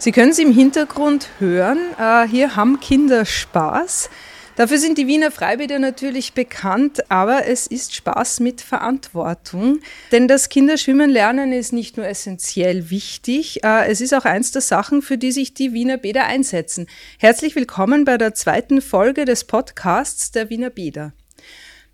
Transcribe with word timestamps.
Sie 0.00 0.12
können 0.12 0.30
es 0.30 0.38
im 0.38 0.52
Hintergrund 0.52 1.28
hören. 1.40 1.78
Äh, 1.98 2.28
hier 2.28 2.54
haben 2.54 2.78
Kinder 2.78 3.24
Spaß. 3.24 4.10
Dafür 4.54 4.78
sind 4.78 4.96
die 4.96 5.08
Wiener 5.08 5.32
Freibäder 5.32 5.80
natürlich 5.80 6.34
bekannt, 6.34 7.10
aber 7.10 7.46
es 7.46 7.66
ist 7.66 7.96
Spaß 7.96 8.38
mit 8.38 8.60
Verantwortung. 8.60 9.80
Denn 10.12 10.28
das 10.28 10.50
Kinderschwimmen 10.50 11.10
lernen 11.10 11.52
ist 11.52 11.72
nicht 11.72 11.96
nur 11.96 12.06
essentiell 12.06 12.90
wichtig, 12.90 13.64
äh, 13.64 13.88
es 13.88 14.00
ist 14.00 14.14
auch 14.14 14.24
eins 14.24 14.52
der 14.52 14.62
Sachen, 14.62 15.02
für 15.02 15.18
die 15.18 15.32
sich 15.32 15.52
die 15.52 15.72
Wiener 15.72 15.96
Bäder 15.96 16.26
einsetzen. 16.26 16.86
Herzlich 17.18 17.56
willkommen 17.56 18.04
bei 18.04 18.18
der 18.18 18.34
zweiten 18.34 18.80
Folge 18.80 19.24
des 19.24 19.44
Podcasts 19.44 20.30
der 20.30 20.48
Wiener 20.48 20.70
Bäder. 20.70 21.12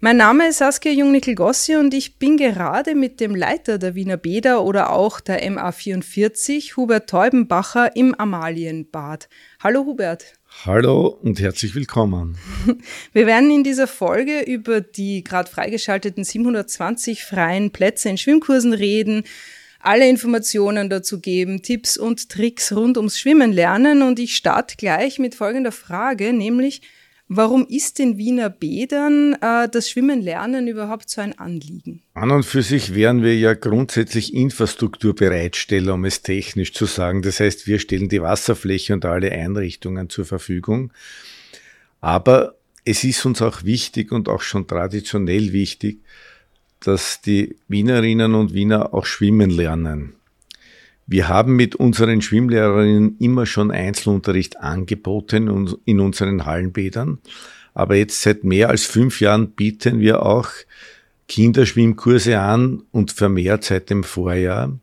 Mein 0.04 0.18
Name 0.18 0.48
ist 0.48 0.58
Saskia 0.58 0.92
Jungnickel-Gossi 0.92 1.76
und 1.76 1.94
ich 1.94 2.18
bin 2.18 2.36
gerade 2.36 2.94
mit 2.94 3.20
dem 3.20 3.34
Leiter 3.34 3.78
der 3.78 3.94
Wiener 3.94 4.18
Bäder 4.18 4.62
oder 4.62 4.92
auch 4.92 5.18
der 5.18 5.42
MA44, 5.42 6.76
Hubert 6.76 7.08
Teubenbacher, 7.08 7.96
im 7.96 8.14
Amalienbad. 8.14 9.30
Hallo 9.60 9.86
Hubert. 9.86 10.34
Hallo 10.66 11.06
und 11.06 11.40
herzlich 11.40 11.74
willkommen. 11.74 12.36
Wir 13.14 13.24
werden 13.24 13.50
in 13.50 13.64
dieser 13.64 13.86
Folge 13.86 14.40
über 14.40 14.82
die 14.82 15.24
gerade 15.24 15.50
freigeschalteten 15.50 16.22
720 16.22 17.24
freien 17.24 17.70
Plätze 17.70 18.10
in 18.10 18.18
Schwimmkursen 18.18 18.74
reden, 18.74 19.24
alle 19.80 20.06
Informationen 20.06 20.90
dazu 20.90 21.18
geben, 21.18 21.62
Tipps 21.62 21.96
und 21.96 22.28
Tricks 22.28 22.72
rund 22.72 22.98
ums 22.98 23.18
Schwimmen 23.18 23.52
lernen 23.52 24.02
und 24.02 24.18
ich 24.18 24.36
starte 24.36 24.76
gleich 24.76 25.18
mit 25.18 25.34
folgender 25.34 25.72
Frage, 25.72 26.34
nämlich 26.34 26.82
Warum 27.28 27.66
ist 27.66 27.98
den 27.98 28.18
Wiener 28.18 28.50
Bädern 28.50 29.34
äh, 29.40 29.68
das 29.68 29.88
Schwimmen 29.88 30.20
lernen 30.20 30.68
überhaupt 30.68 31.08
so 31.08 31.22
ein 31.22 31.38
Anliegen? 31.38 32.02
An 32.12 32.30
und 32.30 32.44
für 32.44 32.62
sich 32.62 32.94
wären 32.94 33.22
wir 33.22 33.36
ja 33.36 33.54
grundsätzlich 33.54 34.34
Infrastrukturbereitsteller, 34.34 35.94
um 35.94 36.04
es 36.04 36.20
technisch 36.20 36.74
zu 36.74 36.84
sagen. 36.84 37.22
Das 37.22 37.40
heißt, 37.40 37.66
wir 37.66 37.78
stellen 37.78 38.10
die 38.10 38.20
Wasserfläche 38.20 38.92
und 38.92 39.06
alle 39.06 39.32
Einrichtungen 39.32 40.10
zur 40.10 40.26
Verfügung. 40.26 40.92
Aber 42.02 42.56
es 42.84 43.04
ist 43.04 43.24
uns 43.24 43.40
auch 43.40 43.64
wichtig 43.64 44.12
und 44.12 44.28
auch 44.28 44.42
schon 44.42 44.66
traditionell 44.66 45.54
wichtig, 45.54 46.00
dass 46.80 47.22
die 47.22 47.56
Wienerinnen 47.68 48.34
und 48.34 48.52
Wiener 48.52 48.92
auch 48.92 49.06
schwimmen 49.06 49.48
lernen. 49.48 50.14
Wir 51.06 51.28
haben 51.28 51.54
mit 51.56 51.74
unseren 51.74 52.22
Schwimmlehrerinnen 52.22 53.16
immer 53.18 53.46
schon 53.46 53.70
Einzelunterricht 53.70 54.58
angeboten 54.60 55.76
in 55.84 56.00
unseren 56.00 56.46
Hallenbädern. 56.46 57.18
Aber 57.74 57.96
jetzt 57.96 58.22
seit 58.22 58.44
mehr 58.44 58.70
als 58.70 58.84
fünf 58.84 59.20
Jahren 59.20 59.50
bieten 59.50 60.00
wir 60.00 60.24
auch 60.24 60.48
Kinderschwimmkurse 61.28 62.38
an 62.38 62.82
und 62.92 63.12
vermehrt 63.12 63.64
seit 63.64 63.90
dem 63.90 64.04
Vorjahr. 64.04 64.78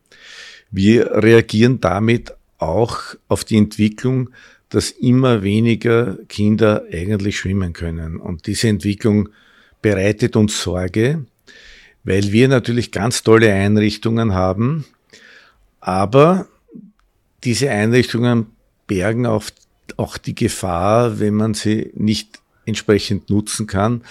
Wir 0.70 1.10
reagieren 1.12 1.80
damit 1.80 2.32
auch 2.58 2.98
auf 3.28 3.44
die 3.44 3.56
Entwicklung, 3.56 4.30
dass 4.68 4.90
immer 4.90 5.42
weniger 5.42 6.18
Kinder 6.28 6.84
eigentlich 6.90 7.38
schwimmen 7.38 7.72
können. 7.72 8.16
Und 8.16 8.46
diese 8.46 8.68
Entwicklung 8.68 9.28
bereitet 9.82 10.36
uns 10.36 10.62
Sorge, 10.62 11.26
weil 12.04 12.32
wir 12.32 12.48
natürlich 12.48 12.90
ganz 12.90 13.22
tolle 13.22 13.52
Einrichtungen 13.52 14.32
haben, 14.32 14.84
aber 15.82 16.46
diese 17.44 17.68
Einrichtungen 17.70 18.46
bergen 18.86 19.26
auch, 19.26 19.44
auch 19.96 20.16
die 20.16 20.34
Gefahr, 20.34 21.18
wenn 21.18 21.34
man 21.34 21.54
sie 21.54 21.90
nicht 21.94 22.40
entsprechend 22.64 23.28
nutzen 23.28 23.66
kann, 23.66 24.02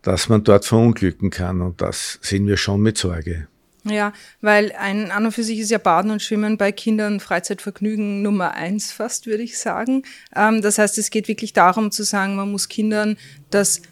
dass 0.00 0.30
man 0.30 0.42
dort 0.44 0.64
verunglücken 0.64 1.28
kann. 1.28 1.60
Und 1.60 1.82
das 1.82 2.18
sehen 2.22 2.46
wir 2.46 2.56
schon 2.56 2.80
mit 2.80 2.96
Sorge. 2.96 3.48
Ja, 3.84 4.14
weil 4.40 4.72
ein 4.78 5.10
an 5.10 5.26
und 5.26 5.32
für 5.32 5.42
sich 5.42 5.58
ist 5.58 5.70
ja 5.70 5.76
Baden 5.76 6.10
und 6.10 6.22
Schwimmen 6.22 6.56
bei 6.56 6.72
Kindern 6.72 7.20
Freizeitvergnügen 7.20 8.22
Nummer 8.22 8.54
eins 8.54 8.90
fast, 8.90 9.26
würde 9.26 9.42
ich 9.42 9.58
sagen. 9.58 10.04
Ähm, 10.34 10.62
das 10.62 10.78
heißt, 10.78 10.96
es 10.96 11.10
geht 11.10 11.28
wirklich 11.28 11.52
darum 11.52 11.90
zu 11.90 12.02
sagen, 12.02 12.34
man 12.34 12.50
muss 12.50 12.70
Kindern 12.70 13.18
das 13.50 13.82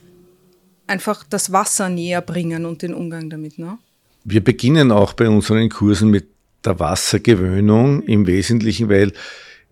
einfach 0.86 1.24
das 1.28 1.52
Wasser 1.52 1.90
näher 1.90 2.22
bringen 2.22 2.64
und 2.64 2.80
den 2.80 2.94
Umgang 2.94 3.28
damit. 3.28 3.58
Ne? 3.58 3.76
Wir 4.24 4.42
beginnen 4.42 4.92
auch 4.92 5.12
bei 5.12 5.28
unseren 5.28 5.68
Kursen 5.68 6.08
mit 6.08 6.31
der 6.64 6.78
Wassergewöhnung 6.78 8.02
im 8.02 8.26
Wesentlichen, 8.26 8.88
weil 8.88 9.12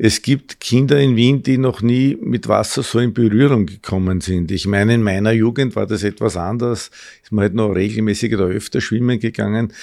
es 0.02 0.22
gibt 0.22 0.60
Kinder 0.60 0.98
in 0.98 1.14
Wien, 1.14 1.42
die 1.42 1.58
noch 1.58 1.82
nie 1.82 2.16
mit 2.22 2.48
Wasser 2.48 2.82
so 2.82 2.98
in 3.00 3.12
Berührung 3.12 3.66
gekommen 3.66 4.22
sind. 4.22 4.50
Ich 4.50 4.66
meine, 4.66 4.94
in 4.94 5.02
meiner 5.02 5.32
Jugend 5.32 5.76
war 5.76 5.86
das 5.86 6.04
etwas 6.04 6.38
anders. 6.38 6.90
Ist 7.22 7.32
man 7.32 7.42
halt 7.42 7.54
noch 7.54 7.68
regelmäßig 7.68 8.34
oder 8.34 8.46
öfter 8.46 8.80
schwimmen 8.80 9.20
gegangen. 9.20 9.74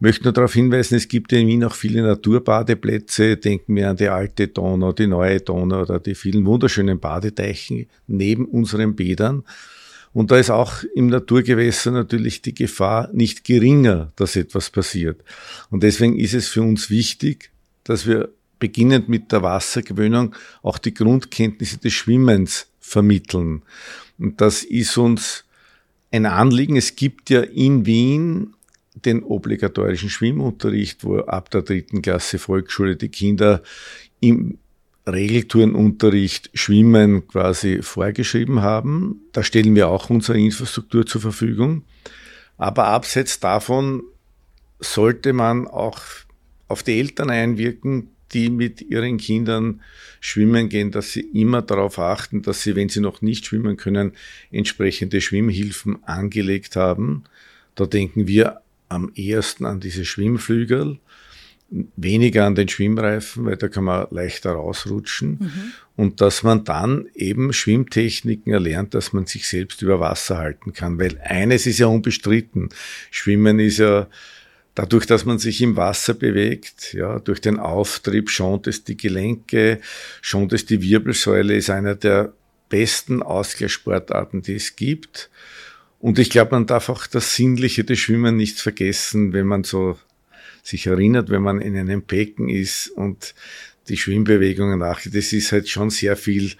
Möchte 0.00 0.24
nur 0.24 0.34
darauf 0.34 0.52
hinweisen, 0.52 0.96
es 0.96 1.08
gibt 1.08 1.32
in 1.32 1.46
Wien 1.46 1.64
auch 1.64 1.74
viele 1.74 2.02
Naturbadeplätze. 2.02 3.38
Denken 3.38 3.76
wir 3.76 3.88
an 3.88 3.96
die 3.96 4.08
alte 4.08 4.48
Donau, 4.48 4.92
die 4.92 5.06
neue 5.06 5.40
Donau 5.40 5.80
oder 5.80 5.98
die 5.98 6.14
vielen 6.14 6.44
wunderschönen 6.44 7.00
Badeteichen 7.00 7.86
neben 8.06 8.44
unseren 8.44 8.94
Bädern. 8.94 9.44
Und 10.14 10.30
da 10.30 10.38
ist 10.38 10.50
auch 10.50 10.84
im 10.94 11.08
Naturgewässer 11.08 11.90
natürlich 11.90 12.40
die 12.40 12.54
Gefahr 12.54 13.10
nicht 13.12 13.44
geringer, 13.44 14.12
dass 14.16 14.36
etwas 14.36 14.70
passiert. 14.70 15.22
Und 15.70 15.82
deswegen 15.82 16.18
ist 16.18 16.34
es 16.34 16.48
für 16.48 16.62
uns 16.62 16.88
wichtig, 16.88 17.50
dass 17.82 18.06
wir 18.06 18.30
beginnend 18.60 19.08
mit 19.08 19.32
der 19.32 19.42
Wassergewöhnung 19.42 20.34
auch 20.62 20.78
die 20.78 20.94
Grundkenntnisse 20.94 21.78
des 21.78 21.92
Schwimmens 21.92 22.68
vermitteln. 22.78 23.62
Und 24.18 24.40
das 24.40 24.62
ist 24.62 24.96
uns 24.96 25.44
ein 26.12 26.26
Anliegen. 26.26 26.76
Es 26.76 26.94
gibt 26.94 27.28
ja 27.28 27.40
in 27.40 27.84
Wien 27.84 28.54
den 28.94 29.24
obligatorischen 29.24 30.10
Schwimmunterricht, 30.10 31.02
wo 31.02 31.18
ab 31.18 31.50
der 31.50 31.62
dritten 31.62 32.02
Klasse 32.02 32.38
Volksschule 32.38 32.94
die 32.94 33.08
Kinder 33.08 33.62
im 34.20 34.58
Regeltourenunterricht 35.06 36.50
Schwimmen 36.54 37.28
quasi 37.28 37.82
vorgeschrieben 37.82 38.62
haben. 38.62 39.20
Da 39.32 39.42
stellen 39.42 39.74
wir 39.74 39.88
auch 39.88 40.10
unsere 40.10 40.38
Infrastruktur 40.38 41.04
zur 41.04 41.20
Verfügung. 41.20 41.84
Aber 42.56 42.86
abseits 42.86 43.40
davon 43.40 44.02
sollte 44.80 45.32
man 45.32 45.66
auch 45.66 46.00
auf 46.68 46.82
die 46.82 46.98
Eltern 46.98 47.30
einwirken, 47.30 48.10
die 48.32 48.50
mit 48.50 48.80
ihren 48.80 49.18
Kindern 49.18 49.82
schwimmen 50.20 50.68
gehen, 50.68 50.90
dass 50.90 51.12
sie 51.12 51.20
immer 51.20 51.62
darauf 51.62 51.98
achten, 51.98 52.42
dass 52.42 52.62
sie, 52.62 52.74
wenn 52.74 52.88
sie 52.88 53.00
noch 53.00 53.22
nicht 53.22 53.46
schwimmen 53.46 53.76
können, 53.76 54.12
entsprechende 54.50 55.20
Schwimmhilfen 55.20 56.02
angelegt 56.04 56.76
haben. 56.76 57.24
Da 57.74 57.86
denken 57.86 58.26
wir 58.26 58.62
am 58.88 59.12
ehesten 59.14 59.66
an 59.66 59.80
diese 59.80 60.04
Schwimmflügel 60.04 60.98
weniger 61.70 62.46
an 62.46 62.54
den 62.54 62.68
Schwimmreifen, 62.68 63.46
weil 63.46 63.56
da 63.56 63.68
kann 63.68 63.84
man 63.84 64.06
leichter 64.10 64.52
rausrutschen. 64.52 65.38
Mhm. 65.40 65.72
Und 65.96 66.20
dass 66.20 66.42
man 66.42 66.64
dann 66.64 67.08
eben 67.14 67.52
Schwimmtechniken 67.52 68.52
erlernt, 68.52 68.94
dass 68.94 69.12
man 69.12 69.26
sich 69.26 69.46
selbst 69.46 69.82
über 69.82 70.00
Wasser 70.00 70.38
halten 70.38 70.72
kann. 70.72 70.98
Weil 70.98 71.18
eines 71.22 71.66
ist 71.66 71.78
ja 71.78 71.86
unbestritten. 71.86 72.68
Schwimmen 73.10 73.58
ist 73.60 73.78
ja 73.78 74.08
dadurch, 74.74 75.06
dass 75.06 75.24
man 75.24 75.38
sich 75.38 75.62
im 75.62 75.76
Wasser 75.76 76.14
bewegt, 76.14 76.94
ja, 76.94 77.18
durch 77.18 77.40
den 77.40 77.58
Auftrieb 77.58 78.30
schont 78.30 78.66
es 78.66 78.84
die 78.84 78.96
Gelenke, 78.96 79.80
schont 80.20 80.52
es 80.52 80.66
die 80.66 80.82
Wirbelsäule, 80.82 81.56
ist 81.56 81.70
einer 81.70 81.94
der 81.94 82.32
besten 82.68 83.22
Ausgleichssportarten, 83.22 84.42
die 84.42 84.56
es 84.56 84.74
gibt. 84.74 85.30
Und 86.00 86.18
ich 86.18 86.28
glaube, 86.28 86.52
man 86.52 86.66
darf 86.66 86.88
auch 86.88 87.06
das 87.06 87.34
Sinnliche 87.34 87.84
des 87.84 87.98
Schwimmen 87.98 88.36
nicht 88.36 88.60
vergessen, 88.60 89.32
wenn 89.32 89.46
man 89.46 89.64
so 89.64 89.96
sich 90.64 90.86
erinnert, 90.86 91.30
wenn 91.30 91.42
man 91.42 91.60
in 91.60 91.76
einem 91.76 92.02
Becken 92.02 92.48
ist 92.48 92.88
und 92.88 93.34
die 93.88 93.96
Schwimmbewegungen 93.96 94.78
nachgeht. 94.78 95.14
Das 95.14 95.32
ist 95.32 95.52
halt 95.52 95.68
schon 95.68 95.90
sehr 95.90 96.16
viel 96.16 96.52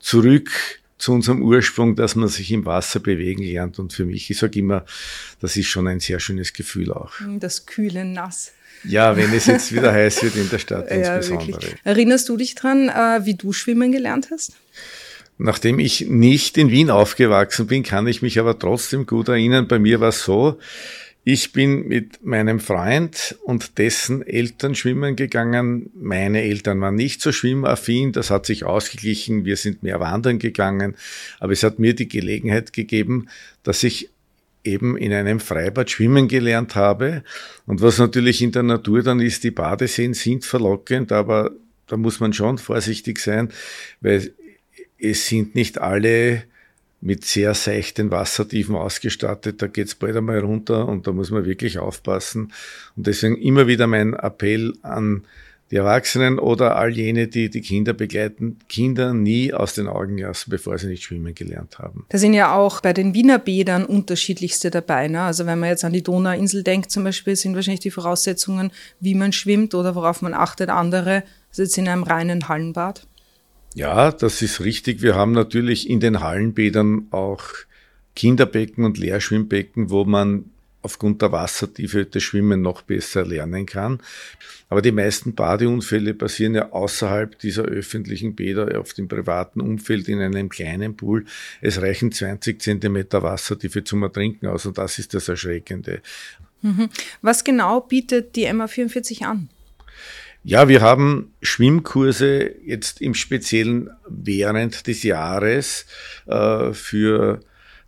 zurück 0.00 0.50
zu 0.96 1.12
unserem 1.12 1.42
Ursprung, 1.42 1.94
dass 1.94 2.14
man 2.14 2.28
sich 2.28 2.50
im 2.52 2.64
Wasser 2.64 3.00
bewegen 3.00 3.42
lernt. 3.42 3.78
Und 3.78 3.92
für 3.92 4.04
mich, 4.04 4.30
ich 4.30 4.38
sage 4.38 4.58
immer, 4.58 4.84
das 5.40 5.56
ist 5.56 5.66
schon 5.66 5.86
ein 5.86 6.00
sehr 6.00 6.20
schönes 6.20 6.52
Gefühl 6.52 6.92
auch. 6.92 7.12
Das 7.38 7.66
kühle 7.66 8.04
Nass. 8.04 8.52
Ja, 8.84 9.14
wenn 9.14 9.32
es 9.34 9.44
jetzt 9.44 9.74
wieder 9.74 9.92
heiß 9.92 10.22
wird 10.22 10.36
in 10.36 10.48
der 10.48 10.58
Stadt 10.58 10.90
ja, 10.90 11.16
insbesondere. 11.16 11.62
Wirklich. 11.62 11.80
Erinnerst 11.84 12.28
du 12.30 12.36
dich 12.38 12.54
dran, 12.54 12.88
äh, 12.88 13.24
wie 13.24 13.34
du 13.34 13.52
schwimmen 13.52 13.92
gelernt 13.92 14.28
hast? 14.30 14.54
Nachdem 15.36 15.78
ich 15.78 16.06
nicht 16.08 16.56
in 16.58 16.70
Wien 16.70 16.90
aufgewachsen 16.90 17.66
bin, 17.66 17.82
kann 17.82 18.06
ich 18.06 18.22
mich 18.22 18.38
aber 18.38 18.58
trotzdem 18.58 19.06
gut 19.06 19.28
erinnern. 19.28 19.68
Bei 19.68 19.78
mir 19.78 20.00
war 20.00 20.10
es 20.10 20.22
so, 20.22 20.58
ich 21.22 21.52
bin 21.52 21.86
mit 21.86 22.24
meinem 22.24 22.60
Freund 22.60 23.36
und 23.44 23.78
dessen 23.78 24.26
Eltern 24.26 24.74
schwimmen 24.74 25.16
gegangen. 25.16 25.90
Meine 25.94 26.42
Eltern 26.42 26.80
waren 26.80 26.94
nicht 26.94 27.20
so 27.20 27.30
schwimmaffin, 27.30 28.12
das 28.12 28.30
hat 28.30 28.46
sich 28.46 28.64
ausgeglichen. 28.64 29.44
Wir 29.44 29.56
sind 29.56 29.82
mehr 29.82 30.00
wandern 30.00 30.38
gegangen. 30.38 30.96
Aber 31.38 31.52
es 31.52 31.62
hat 31.62 31.78
mir 31.78 31.94
die 31.94 32.08
Gelegenheit 32.08 32.72
gegeben, 32.72 33.28
dass 33.62 33.82
ich 33.82 34.08
eben 34.64 34.96
in 34.96 35.12
einem 35.12 35.40
Freibad 35.40 35.90
schwimmen 35.90 36.26
gelernt 36.26 36.74
habe. 36.74 37.22
Und 37.66 37.82
was 37.82 37.98
natürlich 37.98 38.40
in 38.42 38.52
der 38.52 38.62
Natur 38.62 39.02
dann 39.02 39.20
ist, 39.20 39.44
die 39.44 39.50
Badeseen 39.50 40.14
sind 40.14 40.44
verlockend, 40.44 41.12
aber 41.12 41.50
da 41.86 41.96
muss 41.96 42.20
man 42.20 42.32
schon 42.32 42.58
vorsichtig 42.58 43.18
sein, 43.18 43.50
weil 44.00 44.32
es 44.98 45.26
sind 45.26 45.54
nicht 45.54 45.78
alle 45.78 46.44
mit 47.00 47.24
sehr 47.24 47.54
seichten 47.54 48.10
Wassertiefen 48.10 48.74
ausgestattet. 48.74 49.62
Da 49.62 49.66
geht's 49.66 49.94
bald 49.94 50.16
einmal 50.16 50.40
runter 50.40 50.86
und 50.86 51.06
da 51.06 51.12
muss 51.12 51.30
man 51.30 51.44
wirklich 51.44 51.78
aufpassen. 51.78 52.52
Und 52.96 53.06
deswegen 53.06 53.36
immer 53.36 53.66
wieder 53.66 53.86
mein 53.86 54.14
Appell 54.14 54.74
an 54.82 55.24
die 55.70 55.76
Erwachsenen 55.76 56.38
oder 56.38 56.76
all 56.76 56.90
jene, 56.90 57.28
die 57.28 57.48
die 57.48 57.60
Kinder 57.60 57.92
begleiten, 57.92 58.58
Kinder 58.68 59.14
nie 59.14 59.54
aus 59.54 59.74
den 59.74 59.86
Augen 59.86 60.18
lassen, 60.18 60.50
bevor 60.50 60.76
sie 60.78 60.88
nicht 60.88 61.04
schwimmen 61.04 61.34
gelernt 61.34 61.78
haben. 61.78 62.06
Da 62.08 62.18
sind 62.18 62.34
ja 62.34 62.54
auch 62.54 62.80
bei 62.80 62.92
den 62.92 63.14
Wiener 63.14 63.38
Bädern 63.38 63.84
unterschiedlichste 63.84 64.70
dabei. 64.70 65.06
Ne? 65.06 65.22
Also 65.22 65.46
wenn 65.46 65.60
man 65.60 65.68
jetzt 65.68 65.84
an 65.84 65.92
die 65.92 66.02
Donauinsel 66.02 66.64
denkt 66.64 66.90
zum 66.90 67.04
Beispiel, 67.04 67.36
sind 67.36 67.54
wahrscheinlich 67.54 67.80
die 67.80 67.92
Voraussetzungen, 67.92 68.72
wie 68.98 69.14
man 69.14 69.32
schwimmt 69.32 69.74
oder 69.74 69.94
worauf 69.94 70.22
man 70.22 70.34
achtet, 70.34 70.70
andere 70.70 71.22
jetzt 71.54 71.78
in 71.78 71.88
einem 71.88 72.02
reinen 72.02 72.48
Hallenbad. 72.48 73.06
Ja, 73.74 74.10
das 74.10 74.42
ist 74.42 74.60
richtig. 74.60 75.02
Wir 75.02 75.14
haben 75.14 75.32
natürlich 75.32 75.88
in 75.88 76.00
den 76.00 76.20
Hallenbädern 76.20 77.06
auch 77.10 77.44
Kinderbecken 78.16 78.84
und 78.84 78.98
Leerschwimmbecken, 78.98 79.90
wo 79.90 80.04
man 80.04 80.46
aufgrund 80.82 81.22
der 81.22 81.30
Wassertiefe 81.32 82.06
das 82.06 82.22
Schwimmen 82.22 82.62
noch 82.62 82.82
besser 82.82 83.24
lernen 83.24 83.66
kann. 83.66 84.00
Aber 84.68 84.82
die 84.82 84.92
meisten 84.92 85.34
Badeunfälle 85.34 86.14
passieren 86.14 86.54
ja 86.54 86.72
außerhalb 86.72 87.38
dieser 87.38 87.64
öffentlichen 87.64 88.34
Bäder, 88.34 88.78
auf 88.80 88.94
dem 88.94 89.08
privaten 89.08 89.60
Umfeld 89.60 90.08
in 90.08 90.20
einem 90.20 90.48
kleinen 90.48 90.96
Pool. 90.96 91.26
Es 91.60 91.82
reichen 91.82 92.12
20 92.12 92.62
Zentimeter 92.62 93.22
Wassertiefe 93.22 93.84
zum 93.84 94.02
Ertrinken 94.02 94.46
aus 94.46 94.66
und 94.66 94.78
das 94.78 94.98
ist 94.98 95.12
das 95.12 95.28
Erschreckende. 95.28 96.00
Mhm. 96.62 96.88
Was 97.20 97.44
genau 97.44 97.80
bietet 97.80 98.36
die 98.36 98.48
MA44 98.48 99.24
an? 99.24 99.48
Ja, 100.42 100.68
wir 100.68 100.80
haben 100.80 101.34
Schwimmkurse 101.42 102.54
jetzt 102.64 103.02
im 103.02 103.14
Speziellen 103.14 103.90
während 104.08 104.86
des 104.86 105.02
Jahres 105.02 105.84
äh, 106.26 106.72
für 106.72 107.40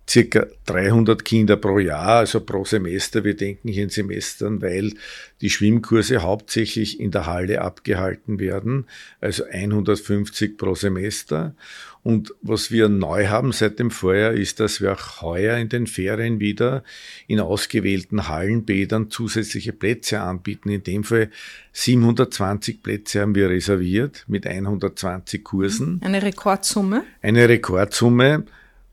circa 0.09 0.47
300 0.67 1.25
Kinder 1.25 1.57
pro 1.57 1.79
Jahr, 1.79 2.19
also 2.19 2.41
pro 2.41 2.67
Semester. 2.67 3.25
Wir 3.25 3.35
denken 3.35 3.69
hier 3.69 3.85
in 3.85 3.89
Semestern, 3.89 4.61
weil 4.61 4.93
die 5.41 5.49
Schwimmkurse 5.49 6.21
hauptsächlich 6.21 7.01
in 7.01 7.11
der 7.11 7.25
Halle 7.25 7.63
abgehalten 7.63 8.39
werden, 8.39 8.87
also 9.23 9.45
150 9.45 10.59
pro 10.59 10.75
Semester. 10.75 11.55
Und 12.05 12.35
was 12.43 12.73
wir 12.73 12.89
neu 12.89 13.29
haben 13.29 13.53
seit 13.53 13.79
dem 13.79 13.93
Vorjahr 13.93 14.33
ist, 14.33 14.59
dass 14.59 14.81
wir 14.81 14.93
auch 14.93 15.23
heuer 15.23 15.57
in 15.59 15.69
den 15.69 15.87
Ferien 15.87 16.41
wieder 16.41 16.83
in 17.29 17.39
ausgewählten 17.39 18.27
Hallenbädern 18.27 19.09
zusätzliche 19.11 19.73
Plätze 19.73 20.21
anbieten. 20.21 20.69
In 20.71 20.83
dem 20.83 21.05
Fall 21.05 21.31
720 21.73 22.83
Plätze 22.83 23.21
haben 23.21 23.37
wir 23.37 23.51
reserviert 23.51 24.25
mit 24.27 24.49
120 24.49 25.45
Kursen. 25.45 26.01
Eine 26.03 26.23
Rekordsumme? 26.23 27.05
Eine 27.23 27.49
Rekordsumme. 27.49 28.47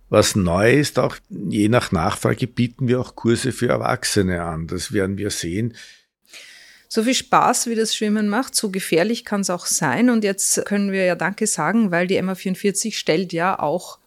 Was 0.10 0.36
neu 0.36 0.74
ist, 0.74 0.98
auch 0.98 1.18
je 1.30 1.70
nach 1.70 1.92
Nachfrage 1.92 2.48
bieten 2.48 2.88
wir 2.88 3.00
auch 3.00 3.16
Kurse 3.16 3.52
für 3.52 3.70
Erwachsene 3.70 4.44
an. 4.44 4.68
Das 4.68 4.92
werden 4.92 5.18
wir 5.18 5.30
sehen. 5.30 5.76
So 6.92 7.04
viel 7.04 7.14
Spaß, 7.14 7.68
wie 7.68 7.76
das 7.76 7.96
Schwimmen 7.96 8.30
macht, 8.30 8.56
so 8.56 8.72
gefährlich 8.72 9.24
kann 9.24 9.42
es 9.42 9.52
auch 9.52 9.68
sein. 9.68 10.10
Und 10.10 10.24
jetzt 10.24 10.66
können 10.66 10.92
wir 10.92 11.06
ja 11.06 11.16
Danke 11.16 11.46
sagen, 11.46 11.92
weil 11.92 12.08
die 12.08 12.20
MA44 12.20 12.94
stellt 12.94 13.32
ja 13.32 13.60
auch 13.60 14.00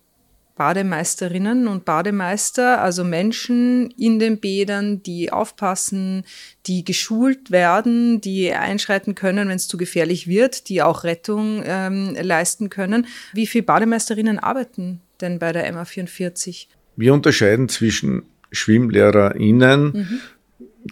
Bademeisterinnen 0.56 1.68
und 1.68 1.84
Bademeister, 1.84 2.80
also 2.82 3.04
Menschen 3.04 3.90
in 3.92 4.18
den 4.18 4.38
Bädern, 4.38 5.02
die 5.02 5.32
aufpassen, 5.32 6.24
die 6.66 6.84
geschult 6.84 7.50
werden, 7.50 8.20
die 8.20 8.52
einschreiten 8.52 9.14
können, 9.14 9.48
wenn 9.48 9.56
es 9.56 9.68
zu 9.68 9.76
gefährlich 9.76 10.26
wird, 10.26 10.68
die 10.68 10.82
auch 10.82 11.04
Rettung 11.04 11.62
ähm, 11.64 12.16
leisten 12.20 12.68
können. 12.68 13.06
Wie 13.32 13.46
viele 13.46 13.64
Bademeisterinnen 13.64 14.38
arbeiten 14.38 15.00
denn 15.20 15.38
bei 15.38 15.52
der 15.52 15.72
MA44? 15.72 16.66
Wir 16.96 17.14
unterscheiden 17.14 17.68
zwischen 17.68 18.24
SchwimmlehrerInnen, 18.50 19.82
mhm. 19.84 20.20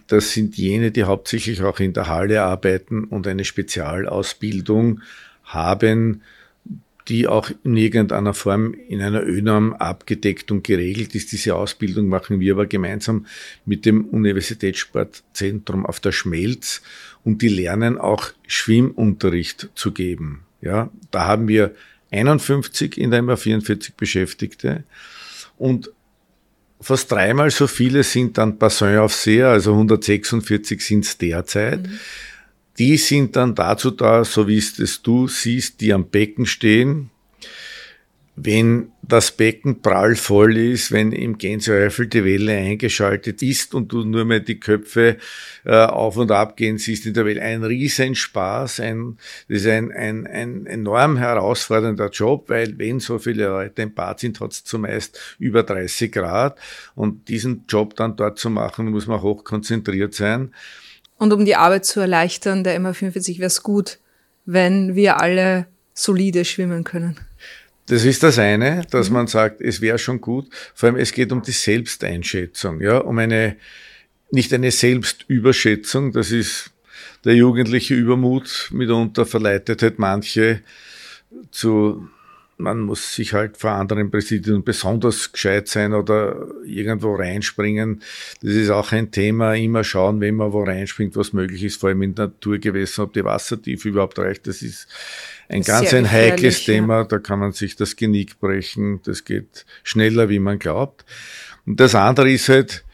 Das 0.06 0.32
sind 0.32 0.56
jene, 0.56 0.90
die 0.90 1.04
hauptsächlich 1.04 1.62
auch 1.62 1.80
in 1.80 1.92
der 1.92 2.08
Halle 2.08 2.42
arbeiten 2.42 3.04
und 3.04 3.26
eine 3.26 3.44
Spezialausbildung 3.44 5.00
haben, 5.44 6.22
die 7.08 7.26
auch 7.26 7.50
in 7.64 7.76
irgendeiner 7.76 8.34
Form 8.34 8.72
in 8.72 9.02
einer 9.02 9.22
ÖNORM 9.22 9.72
abgedeckt 9.72 10.52
und 10.52 10.62
geregelt 10.62 11.14
ist. 11.14 11.32
Diese 11.32 11.56
Ausbildung 11.56 12.08
machen 12.08 12.38
wir 12.38 12.54
aber 12.54 12.66
gemeinsam 12.66 13.26
mit 13.64 13.84
dem 13.84 14.04
Universitätssportzentrum 14.04 15.86
auf 15.86 15.98
der 15.98 16.12
Schmelz 16.12 16.82
und 17.24 17.42
die 17.42 17.48
lernen 17.48 17.98
auch 17.98 18.30
Schwimmunterricht 18.46 19.70
zu 19.74 19.92
geben. 19.92 20.42
Ja, 20.60 20.90
da 21.10 21.26
haben 21.26 21.48
wir 21.48 21.74
51 22.12 22.96
in 22.96 23.10
der 23.10 23.22
MA44 23.22 23.92
Beschäftigte 23.96 24.84
und 25.58 25.90
fast 26.80 27.12
dreimal 27.12 27.50
so 27.50 27.66
viele 27.66 28.02
sind 28.02 28.38
dann 28.38 28.58
Bassin 28.58 28.98
auf 28.98 29.14
See, 29.14 29.42
also 29.42 29.72
146 29.72 30.80
sind 30.80 31.04
es 31.04 31.18
derzeit. 31.18 31.82
Mhm. 31.82 31.98
Die 32.78 32.96
sind 32.96 33.36
dann 33.36 33.54
dazu 33.54 33.90
da, 33.90 34.24
so 34.24 34.48
wie 34.48 34.56
es 34.56 35.02
du 35.02 35.28
siehst, 35.28 35.80
die 35.80 35.92
am 35.92 36.08
Becken 36.08 36.46
stehen, 36.46 37.10
wenn 38.36 38.92
das 39.02 39.32
Becken 39.32 39.82
prall 39.82 40.14
voll 40.14 40.56
ist, 40.56 40.92
wenn 40.92 41.12
im 41.12 41.36
Gänseäufel 41.36 42.06
die 42.06 42.24
Welle 42.24 42.52
eingeschaltet 42.52 43.42
ist 43.42 43.74
und 43.74 43.92
du 43.92 44.04
nur 44.04 44.24
mehr 44.24 44.40
die 44.40 44.60
Köpfe 44.60 45.18
äh, 45.64 45.84
auf 45.84 46.16
und 46.16 46.30
ab 46.30 46.56
gehen 46.56 46.78
siehst 46.78 47.06
in 47.06 47.14
der 47.14 47.26
Welle. 47.26 47.42
Ein 47.42 47.64
Riesenspaß, 47.64 48.80
ein, 48.80 49.18
das 49.48 49.58
ist 49.58 49.66
ein, 49.66 49.90
ein, 49.92 50.26
ein 50.26 50.66
enorm 50.66 51.16
herausfordernder 51.16 52.08
Job, 52.10 52.48
weil 52.48 52.78
wenn 52.78 53.00
so 53.00 53.18
viele 53.18 53.46
Leute 53.46 53.82
im 53.82 53.94
Bad 53.94 54.20
sind, 54.20 54.40
hat 54.40 54.52
es 54.52 54.64
zumeist 54.64 55.36
über 55.38 55.62
30 55.62 56.12
Grad 56.12 56.58
und 56.94 57.28
diesen 57.28 57.64
Job 57.68 57.96
dann 57.96 58.16
dort 58.16 58.38
zu 58.38 58.48
machen, 58.48 58.90
muss 58.90 59.06
man 59.06 59.22
hoch 59.22 59.44
konzentriert 59.44 60.14
sein. 60.14 60.54
Und 61.18 61.32
um 61.32 61.44
die 61.44 61.56
Arbeit 61.56 61.84
zu 61.84 62.00
erleichtern, 62.00 62.64
der 62.64 62.80
MA45 62.80 63.38
wäre 63.38 63.48
es 63.48 63.62
gut, 63.62 63.98
wenn 64.46 64.94
wir 64.94 65.20
alle 65.20 65.66
solide 65.92 66.46
schwimmen 66.46 66.84
können. 66.84 67.18
Das 67.90 68.04
ist 68.04 68.22
das 68.22 68.38
eine, 68.38 68.86
dass 68.92 69.08
mhm. 69.08 69.14
man 69.14 69.26
sagt, 69.26 69.60
es 69.60 69.80
wäre 69.80 69.98
schon 69.98 70.20
gut. 70.20 70.46
Vor 70.74 70.88
allem, 70.88 70.96
es 70.96 71.10
geht 71.10 71.32
um 71.32 71.42
die 71.42 71.50
Selbsteinschätzung, 71.50 72.80
ja, 72.80 72.98
um 72.98 73.18
eine, 73.18 73.56
nicht 74.30 74.54
eine 74.54 74.70
Selbstüberschätzung. 74.70 76.12
Das 76.12 76.30
ist 76.30 76.70
der 77.24 77.34
jugendliche 77.34 77.94
Übermut 77.94 78.68
mitunter 78.72 79.26
verleitet 79.26 79.82
halt 79.82 79.98
manche 79.98 80.62
zu, 81.50 82.08
man 82.60 82.80
muss 82.80 83.14
sich 83.14 83.32
halt 83.32 83.56
vor 83.56 83.72
anderen 83.72 84.10
Präsidien 84.10 84.62
besonders 84.62 85.32
gescheit 85.32 85.68
sein 85.68 85.92
oder 85.94 86.46
irgendwo 86.64 87.14
reinspringen. 87.14 88.02
Das 88.42 88.52
ist 88.52 88.70
auch 88.70 88.92
ein 88.92 89.10
Thema. 89.10 89.54
Immer 89.54 89.84
schauen, 89.84 90.20
wenn 90.20 90.36
man 90.36 90.52
wo 90.52 90.62
reinspringt, 90.62 91.16
was 91.16 91.32
möglich 91.32 91.64
ist, 91.64 91.80
vor 91.80 91.88
allem 91.88 92.02
in 92.02 92.14
Naturgewässern, 92.14 93.06
ob 93.06 93.12
die 93.12 93.24
Wassertiefe 93.24 93.88
überhaupt 93.88 94.18
reicht. 94.18 94.46
Das 94.46 94.62
ist 94.62 94.86
ein 95.48 95.62
ganz 95.62 95.92
ein 95.92 96.10
heikles 96.10 96.64
Thema, 96.64 96.98
ja. 96.98 97.04
da 97.04 97.18
kann 97.18 97.40
man 97.40 97.52
sich 97.52 97.74
das 97.74 97.96
Genick 97.96 98.38
brechen, 98.38 99.00
das 99.04 99.24
geht 99.24 99.66
schneller, 99.82 100.28
wie 100.28 100.38
man 100.38 100.58
glaubt. 100.58 101.04
Und 101.66 101.80
das 101.80 101.94
andere 101.94 102.30
ist 102.30 102.48
halt, 102.48 102.84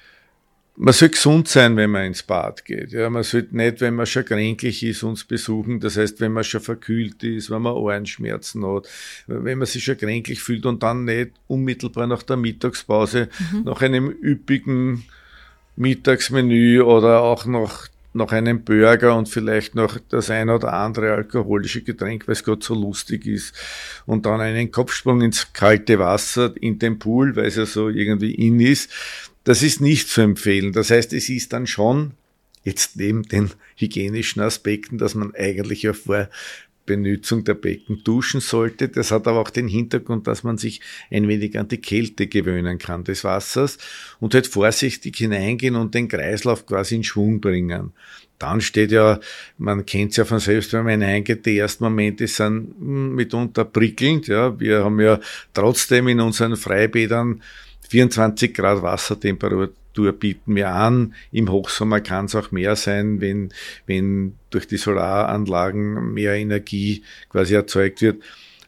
man 0.76 0.92
soll 0.92 1.08
gesund 1.08 1.48
sein, 1.48 1.76
wenn 1.76 1.90
man 1.90 2.06
ins 2.06 2.22
Bad 2.22 2.64
geht. 2.64 2.92
Ja, 2.92 3.08
man 3.08 3.22
sollte 3.22 3.56
nicht, 3.56 3.80
wenn 3.80 3.94
man 3.94 4.06
schon 4.06 4.24
kränklich 4.24 4.82
ist, 4.82 5.02
uns 5.02 5.24
besuchen. 5.24 5.80
Das 5.80 5.96
heißt, 5.96 6.20
wenn 6.20 6.32
man 6.32 6.44
schon 6.44 6.60
verkühlt 6.60 7.22
ist, 7.22 7.50
wenn 7.50 7.62
man 7.62 7.72
Ohrenschmerzen 7.72 8.66
hat, 8.66 8.86
wenn 9.26 9.58
man 9.58 9.66
sich 9.66 9.84
schon 9.84 9.96
kränklich 9.96 10.42
fühlt 10.42 10.66
und 10.66 10.82
dann 10.82 11.04
nicht 11.04 11.32
unmittelbar 11.46 12.06
nach 12.06 12.22
der 12.22 12.36
Mittagspause, 12.36 13.28
mhm. 13.52 13.64
nach 13.64 13.80
einem 13.80 14.10
üppigen 14.10 15.04
Mittagsmenü 15.76 16.82
oder 16.82 17.22
auch 17.22 17.46
nach 17.46 17.88
noch 18.12 18.32
einen 18.32 18.64
Burger 18.64 19.14
und 19.14 19.28
vielleicht 19.28 19.74
noch 19.74 19.98
das 20.08 20.30
ein 20.30 20.48
oder 20.48 20.72
andere 20.72 21.12
alkoholische 21.12 21.82
Getränk, 21.82 22.26
weil 22.26 22.32
es 22.32 22.44
gerade 22.44 22.64
so 22.64 22.74
lustig 22.74 23.26
ist. 23.26 23.54
Und 24.06 24.24
dann 24.24 24.40
einen 24.40 24.70
Kopfsprung 24.70 25.20
ins 25.20 25.52
kalte 25.52 25.98
Wasser, 25.98 26.54
in 26.58 26.78
den 26.78 26.98
Pool, 26.98 27.36
weil 27.36 27.44
es 27.44 27.56
ja 27.56 27.66
so 27.66 27.90
irgendwie 27.90 28.34
in 28.34 28.58
ist. 28.58 28.90
Das 29.46 29.62
ist 29.62 29.80
nicht 29.80 30.08
zu 30.08 30.22
empfehlen. 30.22 30.72
Das 30.72 30.90
heißt, 30.90 31.12
es 31.12 31.28
ist 31.28 31.52
dann 31.52 31.68
schon 31.68 32.14
jetzt 32.64 32.96
neben 32.96 33.22
den 33.22 33.50
hygienischen 33.76 34.42
Aspekten, 34.42 34.98
dass 34.98 35.14
man 35.14 35.36
eigentlich 35.36 35.82
ja 35.82 35.92
vor 35.92 36.28
Benutzung 36.84 37.44
der 37.44 37.54
Becken 37.54 38.02
duschen 38.02 38.40
sollte. 38.40 38.88
Das 38.88 39.12
hat 39.12 39.28
aber 39.28 39.38
auch 39.38 39.50
den 39.50 39.68
Hintergrund, 39.68 40.26
dass 40.26 40.42
man 40.42 40.58
sich 40.58 40.80
ein 41.12 41.28
wenig 41.28 41.56
an 41.60 41.68
die 41.68 41.80
Kälte 41.80 42.26
gewöhnen 42.26 42.78
kann 42.78 43.04
des 43.04 43.22
Wassers 43.22 43.78
und 44.18 44.34
halt 44.34 44.48
vorsichtig 44.48 45.16
hineingehen 45.16 45.76
und 45.76 45.94
den 45.94 46.08
Kreislauf 46.08 46.66
quasi 46.66 46.96
in 46.96 47.04
Schwung 47.04 47.40
bringen. 47.40 47.92
Dann 48.40 48.60
steht 48.60 48.90
ja, 48.90 49.20
man 49.58 49.86
kennt 49.86 50.10
es 50.10 50.16
ja 50.16 50.24
von 50.24 50.40
selbst, 50.40 50.72
wenn 50.72 50.82
man 50.82 51.00
hineingeht, 51.00 51.46
die 51.46 51.58
ersten 51.58 51.84
Momente 51.84 52.26
sind 52.26 52.74
hm, 52.80 53.14
mitunter 53.14 53.64
prickelnd. 53.64 54.26
Ja. 54.26 54.58
Wir 54.58 54.82
haben 54.82 54.98
ja 54.98 55.20
trotzdem 55.54 56.08
in 56.08 56.18
unseren 56.18 56.56
Freibädern 56.56 57.42
24 57.88 58.54
Grad 58.54 58.82
Wassertemperatur 58.82 59.72
Temperatur 59.96 60.12
bieten 60.12 60.54
wir 60.54 60.70
an. 60.70 61.14
Im 61.32 61.50
Hochsommer 61.50 62.00
kann 62.00 62.26
es 62.26 62.34
auch 62.34 62.50
mehr 62.50 62.76
sein, 62.76 63.20
wenn, 63.20 63.52
wenn 63.86 64.34
durch 64.50 64.66
die 64.66 64.76
Solaranlagen 64.76 66.12
mehr 66.12 66.34
Energie 66.34 67.02
quasi 67.30 67.54
erzeugt 67.54 68.02
wird. 68.02 68.22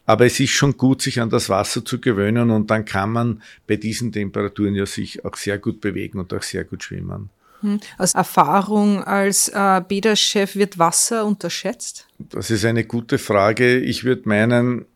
Aber 0.07 0.25
es 0.25 0.41
ist 0.41 0.51
schon 0.51 0.77
gut, 0.77 1.03
sich 1.03 1.21
an 1.21 1.29
das 1.29 1.51
Wasser 1.51 1.85
zu 1.85 2.01
gewöhnen 2.01 2.51
und 2.51 2.71
dann 2.71 2.87
kann 2.87 3.13
man 3.13 3.43
bei 3.67 3.77
diesen 3.77 4.11
Temperaturen 4.11 4.75
ja 4.75 4.87
sich 4.87 5.25
auch 5.25 5.37
sehr 5.37 5.59
gut 5.59 5.83
bewegen 5.83 6.19
und 6.19 6.33
auch 6.33 6.43
sehr 6.43 6.65
gut 6.65 6.83
schwimmen. 6.83 7.29
Hm. 7.61 7.81
Aus 7.99 8.15
Erfahrung 8.15 9.03
als 9.05 9.49
äh, 9.49 9.83
Bäderchef 9.87 10.55
wird 10.55 10.79
Wasser 10.79 11.27
unterschätzt? 11.27 12.07
Das 12.19 12.51
ist 12.51 12.65
eine 12.65 12.85
gute 12.85 13.19
Frage. 13.19 13.79
Ich 13.79 14.05
würde 14.05 14.29
meinen, 14.29 14.87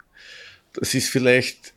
das 0.72 0.94
ist 0.94 1.10
vielleicht 1.10 1.74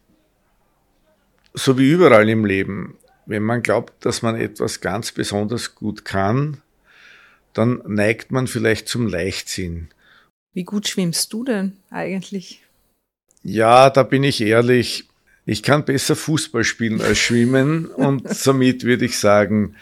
so 1.55 1.77
wie 1.77 1.89
überall 1.89 2.29
im 2.29 2.45
Leben. 2.45 2.97
Wenn 3.25 3.43
man 3.43 3.63
glaubt, 3.63 4.05
dass 4.05 4.21
man 4.21 4.35
etwas 4.35 4.81
ganz 4.81 5.11
besonders 5.11 5.73
gut 5.73 6.05
kann, 6.05 6.61
dann 7.53 7.81
neigt 7.87 8.31
man 8.31 8.47
vielleicht 8.47 8.87
zum 8.87 9.07
Leichtsinn. 9.07 9.87
Wie 10.53 10.63
gut 10.63 10.87
schwimmst 10.87 11.33
du 11.33 11.43
denn 11.43 11.77
eigentlich? 11.89 12.61
Ja, 13.43 13.89
da 13.89 14.03
bin 14.03 14.23
ich 14.23 14.41
ehrlich. 14.41 15.07
Ich 15.45 15.63
kann 15.63 15.85
besser 15.85 16.15
Fußball 16.15 16.63
spielen 16.63 17.01
als 17.01 17.17
schwimmen 17.17 17.85
und 17.87 18.29
somit 18.33 18.83
würde 18.83 19.05
ich 19.05 19.17
sagen, 19.17 19.75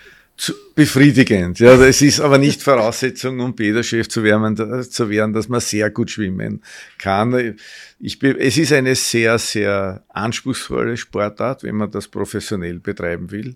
befriedigend. 0.75 1.59
Ja, 1.59 1.77
das 1.77 2.01
ist 2.01 2.19
aber 2.19 2.37
nicht 2.37 2.63
Voraussetzung, 2.63 3.39
um 3.39 3.55
Bäderchef 3.55 4.09
zu 4.09 4.23
werden, 4.23 4.83
zu 4.83 5.09
werden, 5.09 5.33
dass 5.33 5.47
man 5.47 5.61
sehr 5.61 5.89
gut 5.89 6.09
schwimmen 6.09 6.63
kann. 6.97 7.55
Ich, 7.99 8.21
es 8.23 8.57
ist 8.57 8.73
eine 8.73 8.95
sehr, 8.95 9.37
sehr 9.37 10.03
anspruchsvolle 10.09 10.97
Sportart, 10.97 11.63
wenn 11.63 11.75
man 11.75 11.91
das 11.91 12.07
professionell 12.07 12.79
betreiben 12.79 13.31
will. 13.31 13.55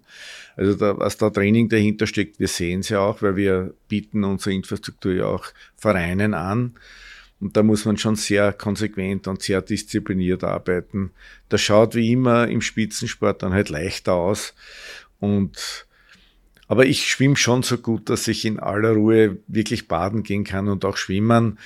Also 0.56 0.75
da, 0.75 0.98
was 0.98 1.17
da 1.17 1.29
Training 1.29 1.70
dahinter 1.70 2.08
steckt, 2.08 2.39
wir 2.39 2.48
sehen 2.48 2.82
es 2.82 2.89
ja 2.89 3.00
auch, 3.00 3.22
weil 3.22 3.36
wir 3.36 3.74
bieten 3.88 4.24
unsere 4.24 4.53
Infrastruktur 4.53 5.13
ja 5.13 5.25
auch 5.25 5.48
Vereinen 5.75 6.34
an. 6.34 6.74
Und 7.39 7.56
da 7.56 7.63
muss 7.63 7.86
man 7.86 7.98
schon 7.98 8.15
sehr 8.15 8.53
konsequent 8.53 9.27
und 9.27 9.44
sehr 9.44 9.62
diszipliniert 9.62 10.44
arbeiten. 10.44 11.12
Das 11.50 11.62
schaut 11.62 11.94
wie 11.94 12.12
immer 12.12 12.48
im 12.48 12.62
Spitzensport 12.62 13.44
dann 13.44 13.53
halt 13.53 13.70
leichter 13.70 14.13
aus. 14.13 14.53
Und 15.20 15.87
aber 16.68 16.86
ich 16.86 17.10
schwimme 17.10 17.38
schon 17.38 17.64
so 17.64 17.78
gut, 17.78 18.10
dass 18.10 18.28
ich 18.28 18.46
in 18.46 18.60
aller 18.60 18.92
Ruhe 18.92 19.38
wirklich 19.48 19.88
baden 19.88 20.24
gehen 20.24 20.44
kann 20.44 20.68
und 20.68 20.84
auch 20.86 20.98
schwimmen. 20.98 21.60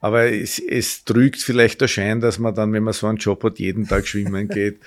Aber 0.00 0.32
es, 0.32 0.58
es 0.58 1.04
trügt 1.04 1.40
vielleicht 1.40 1.80
der 1.80 1.88
Schein, 1.88 2.20
dass 2.20 2.38
man 2.38 2.54
dann, 2.54 2.72
wenn 2.72 2.84
man 2.84 2.94
so 2.94 3.06
einen 3.06 3.18
Job 3.18 3.42
hat, 3.42 3.58
jeden 3.58 3.88
Tag 3.88 4.06
schwimmen 4.06 4.48
geht. 4.48 4.78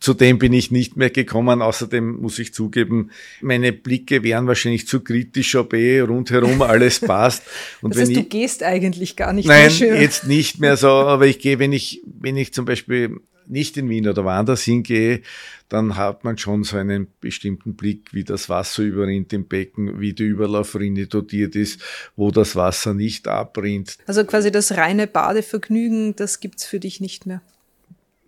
Zudem 0.00 0.38
bin 0.38 0.52
ich 0.52 0.70
nicht 0.70 0.98
mehr 0.98 1.08
gekommen. 1.08 1.62
Außerdem 1.62 2.20
muss 2.20 2.38
ich 2.38 2.52
zugeben, 2.52 3.10
meine 3.40 3.72
Blicke 3.72 4.22
wären 4.22 4.46
wahrscheinlich 4.46 4.86
zu 4.86 5.00
kritisch, 5.00 5.54
ob 5.54 5.72
eh 5.72 6.00
rundherum 6.00 6.60
alles 6.60 7.00
passt. 7.06 7.42
Und 7.80 7.94
das 7.94 8.02
heißt, 8.02 8.10
ich, 8.10 8.18
du 8.18 8.24
gehst 8.24 8.62
eigentlich 8.62 9.16
gar 9.16 9.32
nicht 9.32 9.48
nein, 9.48 9.72
mehr. 9.78 9.92
Nein, 9.92 10.02
jetzt 10.02 10.26
nicht 10.26 10.60
mehr 10.60 10.76
so. 10.76 10.88
Aber 10.88 11.26
ich 11.26 11.38
gehe, 11.38 11.58
wenn 11.58 11.72
ich, 11.72 12.02
wenn 12.04 12.36
ich 12.36 12.52
zum 12.52 12.66
Beispiel 12.66 13.18
nicht 13.46 13.76
in 13.76 13.88
Wien 13.88 14.08
oder 14.08 14.24
woanders 14.24 14.62
hingehe, 14.62 15.22
dann 15.68 15.96
hat 15.96 16.24
man 16.24 16.38
schon 16.38 16.64
so 16.64 16.76
einen 16.76 17.08
bestimmten 17.20 17.74
Blick, 17.74 18.12
wie 18.12 18.24
das 18.24 18.48
Wasser 18.48 18.82
überrinnt 18.82 19.32
im 19.32 19.46
Becken, 19.46 20.00
wie 20.00 20.12
die 20.12 20.24
Überlaufrinne 20.24 21.06
dotiert 21.06 21.56
ist, 21.56 21.80
wo 22.16 22.30
das 22.30 22.56
Wasser 22.56 22.94
nicht 22.94 23.28
abrinnt. 23.28 23.98
Also 24.06 24.24
quasi 24.24 24.50
das 24.50 24.76
reine 24.76 25.06
Badevergnügen, 25.06 26.16
das 26.16 26.40
gibt's 26.40 26.64
für 26.64 26.80
dich 26.80 27.00
nicht 27.00 27.26
mehr 27.26 27.40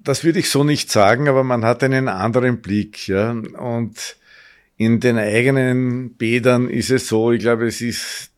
das 0.06 0.22
würde 0.22 0.38
ich 0.38 0.50
so 0.50 0.62
nicht 0.62 0.90
sagen, 0.90 1.28
aber 1.28 1.42
man 1.42 1.64
hat 1.64 1.82
einen 1.82 2.08
anderen 2.08 2.62
Blick, 2.62 3.08
ja. 3.08 3.32
Und 3.32 4.16
in 4.76 5.00
den 5.00 5.18
eigenen 5.18 6.14
Bädern 6.14 6.68
ist 6.68 6.90
es 6.90 7.08
so, 7.08 7.32
ich 7.32 7.40
glaube, 7.40 7.66
es 7.66 7.80
ist, 7.80 8.30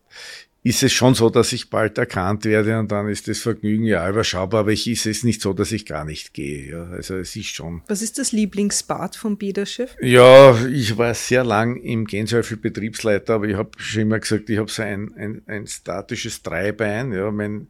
ist 0.68 0.82
es 0.82 0.92
schon 0.92 1.14
so, 1.14 1.30
dass 1.30 1.54
ich 1.54 1.70
bald 1.70 1.96
erkannt 1.96 2.44
werde 2.44 2.78
und 2.78 2.92
dann 2.92 3.08
ist 3.08 3.26
das 3.26 3.38
Vergnügen 3.38 3.84
ja 3.86 4.06
überschaubar, 4.06 4.60
aber 4.60 4.72
ich 4.72 4.86
ist 4.86 5.06
es 5.06 5.24
nicht 5.24 5.40
so, 5.40 5.54
dass 5.54 5.72
ich 5.72 5.86
gar 5.86 6.04
nicht 6.04 6.34
gehe. 6.34 6.70
Ja. 6.70 6.84
Also 6.90 7.16
es 7.16 7.34
ist 7.36 7.54
schon. 7.54 7.80
Was 7.88 8.02
ist 8.02 8.18
das 8.18 8.32
Lieblingsbad 8.32 9.16
vom 9.16 9.38
Bäderschiff? 9.38 9.96
Ja, 10.02 10.54
ich 10.66 10.98
war 10.98 11.14
sehr 11.14 11.42
lang 11.42 11.76
im 11.76 12.04
Gänsehaufel 12.04 12.58
Betriebsleiter, 12.58 13.36
aber 13.36 13.46
ich 13.46 13.56
habe 13.56 13.70
schon 13.78 14.02
immer 14.02 14.18
gesagt, 14.18 14.50
ich 14.50 14.58
habe 14.58 14.70
so 14.70 14.82
ein, 14.82 15.14
ein, 15.16 15.42
ein 15.46 15.66
statisches 15.66 16.42
Dreibein. 16.42 17.12
Ja, 17.12 17.30
mein, 17.30 17.68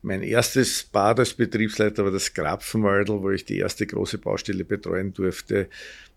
mein 0.00 0.22
erstes 0.22 0.84
Bad 0.84 1.18
als 1.18 1.34
Betriebsleiter 1.34 2.02
war 2.02 2.12
das 2.12 2.32
Grapfenwaldl, 2.32 3.20
wo 3.20 3.30
ich 3.30 3.44
die 3.44 3.58
erste 3.58 3.86
große 3.86 4.16
Baustelle 4.16 4.64
betreuen 4.64 5.12
durfte. 5.12 5.68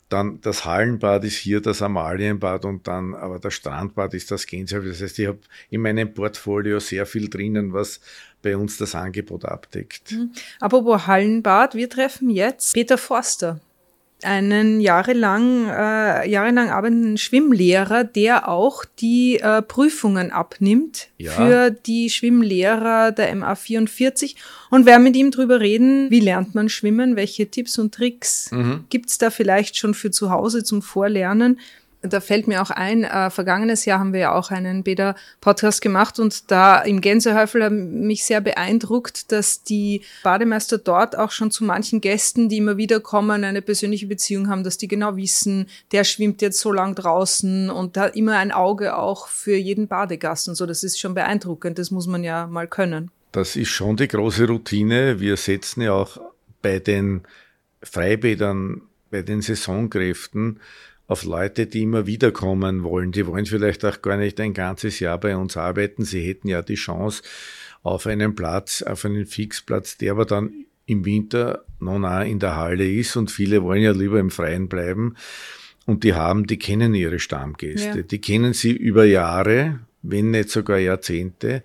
Dann 0.10 0.40
das 0.42 0.66
Hallenbad 0.66 1.24
ist 1.24 1.38
hier 1.38 1.62
das 1.62 1.82
Amalienbad 1.82 2.66
und 2.66 2.88
dann 2.88 3.16
aber 3.16 3.40
das 3.40 3.56
Strandbad 3.56 4.14
ist 4.14 4.30
das 4.30 4.46
Gänsehaus. 4.46 4.86
Das 4.86 5.02
heißt, 5.02 5.20
ich 5.20 5.28
habe 5.28 5.40
in 5.70 5.82
meinem 5.82 6.14
Portfolio 6.14 6.80
sehr 6.80 7.06
viel 7.06 7.30
drinnen, 7.30 7.74
was 7.74 8.00
bei 8.42 8.56
uns 8.56 8.78
das 8.78 8.94
Angebot 8.94 9.46
abdeckt. 9.46 10.12
Mhm. 10.12 10.32
Apropos 10.60 11.08
Hallenbad, 11.08 11.74
wir 11.74 11.90
treffen 11.90 12.30
jetzt 12.30 12.74
Peter 12.74 12.98
Forster 12.98 13.60
einen 14.24 14.80
jahrelang, 14.80 15.68
äh, 15.68 16.28
jahrelang 16.30 16.70
arbeitenden 16.70 17.18
Schwimmlehrer, 17.18 18.04
der 18.04 18.48
auch 18.48 18.86
die 19.00 19.40
äh, 19.40 19.62
Prüfungen 19.62 20.32
abnimmt 20.32 21.10
ja. 21.18 21.32
für 21.32 21.72
die 21.72 22.10
Schwimmlehrer 22.10 23.12
der 23.12 23.36
MA44 23.36 24.36
und 24.70 24.86
werden 24.86 25.04
mit 25.04 25.16
ihm 25.16 25.32
drüber 25.32 25.60
reden, 25.60 26.10
wie 26.10 26.22
lernt 26.22 26.56
man 26.56 26.70
schwimmen, 26.70 27.16
welche 27.16 27.50
Tipps 27.50 27.78
und 27.78 27.94
Tricks 27.94 28.52
mhm. 28.52 28.86
gibt's 28.90 29.18
da 29.18 29.30
vielleicht 29.30 29.78
schon 29.78 29.94
für 29.94 30.12
zu 30.12 30.30
Hause 30.30 30.64
zum 30.64 30.82
Vorlernen 30.82 31.60
da 32.08 32.20
fällt 32.20 32.48
mir 32.48 32.62
auch 32.62 32.70
ein, 32.70 33.04
äh, 33.04 33.30
vergangenes 33.30 33.86
Jahr 33.86 34.00
haben 34.00 34.14
wir 34.14 34.20
ja 34.20 34.34
auch 34.34 34.52
einen 34.52 34.84
Bäder-Podcast 34.84 35.82
gemacht 35.82 36.20
und 36.20 36.52
da 36.52 36.82
im 36.82 37.02
Gänsehäufel 37.02 37.64
hat 37.64 37.72
mich 37.72 38.26
sehr 38.26 38.42
beeindruckt, 38.42 39.32
dass 39.32 39.64
die 39.64 40.02
Bademeister 40.24 40.78
dort 40.78 41.18
auch 41.18 41.32
schon 41.32 41.52
zu 41.52 41.64
manchen 41.64 42.02
Gästen, 42.02 42.50
die 42.50 42.58
immer 42.58 42.78
wieder 42.78 43.00
kommen, 43.00 43.44
eine 43.44 43.62
persönliche 43.62 44.08
Beziehung 44.08 44.50
haben, 44.50 44.64
dass 44.64 44.78
die 44.78 44.88
genau 44.88 45.16
wissen, 45.16 45.68
der 45.92 46.04
schwimmt 46.04 46.42
jetzt 46.42 46.60
so 46.60 46.72
lang 46.72 46.96
draußen 46.96 47.70
und 47.70 47.98
hat 47.98 48.16
immer 48.16 48.38
ein 48.38 48.52
Auge 48.52 48.96
auch 48.96 49.28
für 49.28 49.56
jeden 49.56 49.88
Badegast 49.88 50.50
und 50.50 50.56
so. 50.56 50.66
Das 50.66 50.84
ist 50.84 51.00
schon 51.00 51.14
beeindruckend, 51.14 51.80
das 51.80 51.92
muss 51.92 52.08
man 52.08 52.24
ja 52.24 52.48
mal 52.48 52.68
können. 52.68 53.12
Das 53.32 53.56
ist 53.56 53.70
schon 53.70 53.98
die 53.98 54.08
große 54.08 54.48
Routine. 54.48 55.20
Wir 55.20 55.36
setzen 55.36 55.82
ja 55.82 55.92
auch 55.92 56.18
bei 56.62 56.80
den 56.80 57.24
Freibädern, 57.84 58.82
bei 59.12 59.22
den 59.22 59.42
Saisonkräften 59.42 60.60
auf 61.08 61.24
Leute, 61.24 61.68
die 61.68 61.84
immer 61.84 62.08
wiederkommen 62.08 62.84
wollen. 62.84 63.12
Die 63.12 63.28
wollen 63.28 63.46
vielleicht 63.46 63.86
auch 63.86 64.02
gar 64.02 64.18
nicht 64.18 64.40
ein 64.40 64.54
ganzes 64.54 65.00
Jahr 65.00 65.20
bei 65.20 65.36
uns 65.38 65.56
arbeiten. 65.56 66.04
Sie 66.04 66.22
hätten 66.22 66.48
ja 66.48 66.62
die 66.62 66.76
Chance 66.76 67.22
auf 67.84 68.08
einen 68.08 68.34
Platz, 68.34 68.82
auf 68.82 69.06
einen 69.06 69.28
Fixplatz, 69.28 69.98
der 69.98 70.14
aber 70.14 70.26
dann 70.26 70.66
im 70.88 71.06
Winter 71.06 71.66
noch 71.80 72.00
nah 72.00 72.24
in 72.24 72.40
der 72.40 72.56
Halle 72.56 72.90
ist 72.90 73.16
und 73.16 73.32
viele 73.32 73.64
wollen 73.64 73.82
ja 73.82 73.92
lieber 73.92 74.20
im 74.20 74.32
Freien 74.32 74.68
bleiben. 74.68 75.16
Und 75.86 76.04
die 76.04 76.16
haben, 76.16 76.48
die 76.48 76.58
kennen 76.58 76.96
ihre 76.96 77.20
Stammgäste. 77.20 77.98
Ja. 78.00 78.04
Die 78.04 78.20
kennen 78.20 78.54
sie 78.54 78.72
über 78.72 79.06
Jahre, 79.06 79.80
wenn 80.02 80.32
nicht 80.32 80.50
sogar 80.50 80.80
Jahrzehnte. 80.80 81.64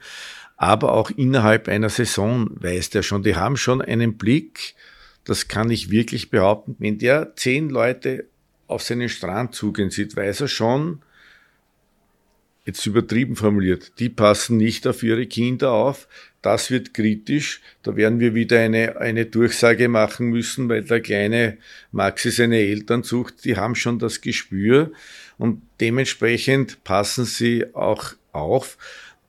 Aber 0.56 0.92
auch 0.92 1.10
innerhalb 1.10 1.68
einer 1.68 1.88
Saison 1.88 2.50
weiß 2.52 2.90
der 2.90 3.02
schon, 3.02 3.22
die 3.22 3.36
haben 3.36 3.56
schon 3.56 3.80
einen 3.80 4.18
Blick, 4.18 4.74
das 5.24 5.48
kann 5.48 5.70
ich 5.70 5.90
wirklich 5.90 6.28
behaupten. 6.28 6.76
Wenn 6.78 6.98
der 6.98 7.34
zehn 7.36 7.70
Leute 7.70 8.26
auf 8.70 8.82
seinen 8.82 9.08
Strand 9.08 9.54
zugehen 9.54 9.90
sieht, 9.90 10.16
weiß 10.16 10.42
er 10.42 10.48
schon, 10.48 11.02
jetzt 12.64 12.86
übertrieben 12.86 13.36
formuliert, 13.36 13.92
die 13.98 14.08
passen 14.08 14.56
nicht 14.56 14.86
auf 14.86 15.02
ihre 15.02 15.26
Kinder 15.26 15.72
auf. 15.72 16.06
Das 16.42 16.70
wird 16.70 16.94
kritisch. 16.94 17.60
Da 17.82 17.96
werden 17.96 18.20
wir 18.20 18.34
wieder 18.34 18.60
eine, 18.60 18.96
eine 18.98 19.26
Durchsage 19.26 19.88
machen 19.88 20.28
müssen, 20.28 20.68
weil 20.68 20.82
der 20.82 21.00
kleine 21.00 21.58
Maxi 21.92 22.30
seine 22.30 22.58
Eltern 22.58 23.02
sucht. 23.02 23.44
Die 23.44 23.56
haben 23.56 23.74
schon 23.74 23.98
das 23.98 24.20
Gespür 24.20 24.92
und 25.36 25.62
dementsprechend 25.80 26.82
passen 26.84 27.24
sie 27.24 27.74
auch 27.74 28.12
auf. 28.32 28.78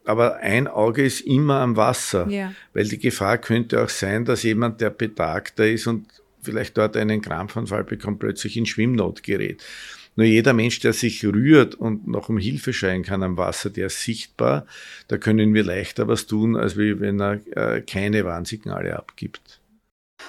Aber 0.05 0.37
ein 0.37 0.67
Auge 0.67 1.03
ist 1.03 1.21
immer 1.21 1.59
am 1.59 1.75
Wasser, 1.75 2.27
ja. 2.27 2.53
weil 2.73 2.87
die 2.87 2.97
Gefahr 2.97 3.37
könnte 3.37 3.83
auch 3.83 3.89
sein, 3.89 4.25
dass 4.25 4.43
jemand, 4.43 4.81
der 4.81 4.89
betagter 4.89 5.67
ist 5.67 5.87
und 5.87 6.07
vielleicht 6.41 6.77
dort 6.77 6.97
einen 6.97 7.21
Krampfanfall 7.21 7.83
bekommt, 7.83 8.19
plötzlich 8.19 8.57
in 8.57 8.65
Schwimmnot 8.65 9.23
gerät. 9.23 9.63
Nur 10.15 10.25
jeder 10.25 10.53
Mensch, 10.53 10.79
der 10.79 10.93
sich 10.93 11.23
rührt 11.25 11.75
und 11.75 12.07
noch 12.07 12.27
um 12.29 12.37
Hilfe 12.37 12.73
schreien 12.73 13.03
kann 13.03 13.23
am 13.23 13.37
Wasser, 13.37 13.69
der 13.69 13.87
ist 13.87 14.01
sichtbar. 14.01 14.65
Da 15.07 15.17
können 15.17 15.53
wir 15.53 15.63
leichter 15.63 16.07
was 16.07 16.27
tun, 16.27 16.57
als 16.57 16.75
wenn 16.75 17.21
er 17.21 17.39
äh, 17.55 17.81
keine 17.81 18.25
Warnsignale 18.25 18.97
abgibt. 18.97 19.61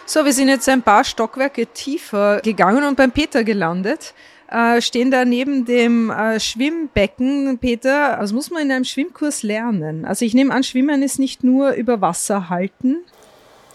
So, 0.06 0.24
wir 0.24 0.32
sind 0.32 0.48
jetzt 0.48 0.68
ein 0.68 0.82
paar 0.82 1.04
Stockwerke 1.04 1.66
tiefer 1.66 2.40
gegangen 2.42 2.84
und 2.84 2.96
beim 2.96 3.10
Peter 3.10 3.44
gelandet. 3.44 4.14
Äh, 4.48 4.82
stehen 4.82 5.10
da 5.10 5.24
neben 5.24 5.64
dem 5.64 6.10
äh, 6.10 6.38
Schwimmbecken. 6.38 7.58
Peter, 7.58 8.18
was 8.20 8.32
muss 8.32 8.50
man 8.50 8.62
in 8.62 8.70
einem 8.70 8.84
Schwimmkurs 8.84 9.42
lernen? 9.42 10.04
Also 10.04 10.24
ich 10.24 10.34
nehme 10.34 10.52
an, 10.52 10.62
Schwimmen 10.62 11.02
ist 11.02 11.18
nicht 11.18 11.42
nur 11.42 11.72
über 11.72 12.00
Wasser 12.00 12.50
halten, 12.50 12.98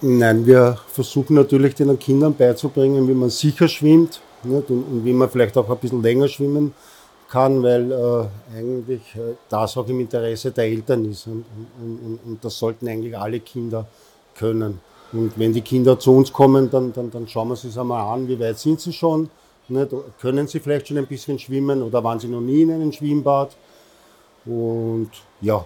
Nein, 0.02 0.46
wir 0.46 0.78
versuchen 0.88 1.36
natürlich 1.36 1.76
den 1.76 1.98
Kindern 1.98 2.36
beizubringen, 2.36 3.08
wie 3.08 3.14
man 3.14 3.30
sicher 3.30 3.68
schwimmt 3.68 4.22
nicht? 4.44 4.70
Und, 4.70 5.06
wie 5.06 5.14
man 5.14 5.30
vielleicht 5.30 5.58
auch 5.58 5.70
ein 5.70 5.78
bisschen 5.78 6.02
länger 6.02 6.28
schwimmen 6.28 6.74
kann, 7.30 7.62
weil 7.62 7.92
äh, 7.92 8.58
eigentlich 8.58 9.02
äh, 9.16 9.36
das 9.50 9.78
auch 9.78 9.88
im 9.88 10.00
Interesse 10.00 10.52
der 10.52 10.66
Eltern 10.66 11.06
ist. 11.06 11.28
Und, 11.28 11.46
und, 11.82 12.20
und, 12.26 12.44
das 12.44 12.58
sollten 12.58 12.88
eigentlich 12.88 13.18
alle 13.18 13.40
Kinder 13.40 13.86
können. 14.36 14.80
Und 15.12 15.34
wenn 15.38 15.54
die 15.54 15.62
Kinder 15.62 16.00
zu 16.00 16.16
uns 16.16 16.32
kommen, 16.32 16.70
dann, 16.70 16.94
dann, 16.94 17.12
dann 17.12 17.28
schauen 17.28 17.50
wir 17.50 17.56
sie 17.56 17.78
einmal 17.80 18.14
an, 18.14 18.28
wie 18.28 18.40
weit 18.40 18.58
sind 18.60 18.80
sie 18.80 18.94
schon. 18.94 19.30
Nicht? 19.68 19.92
Können 20.22 20.48
sie 20.48 20.60
vielleicht 20.60 20.88
schon 20.88 20.98
ein 20.98 21.08
bisschen 21.08 21.38
schwimmen 21.38 21.82
oder 21.82 22.04
waren 22.04 22.20
sie 22.20 22.28
noch 22.28 22.42
nie 22.42 22.62
in 22.62 22.72
einem 22.72 22.92
Schwimmbad? 22.92 23.56
Und 24.46 25.10
ja, 25.42 25.66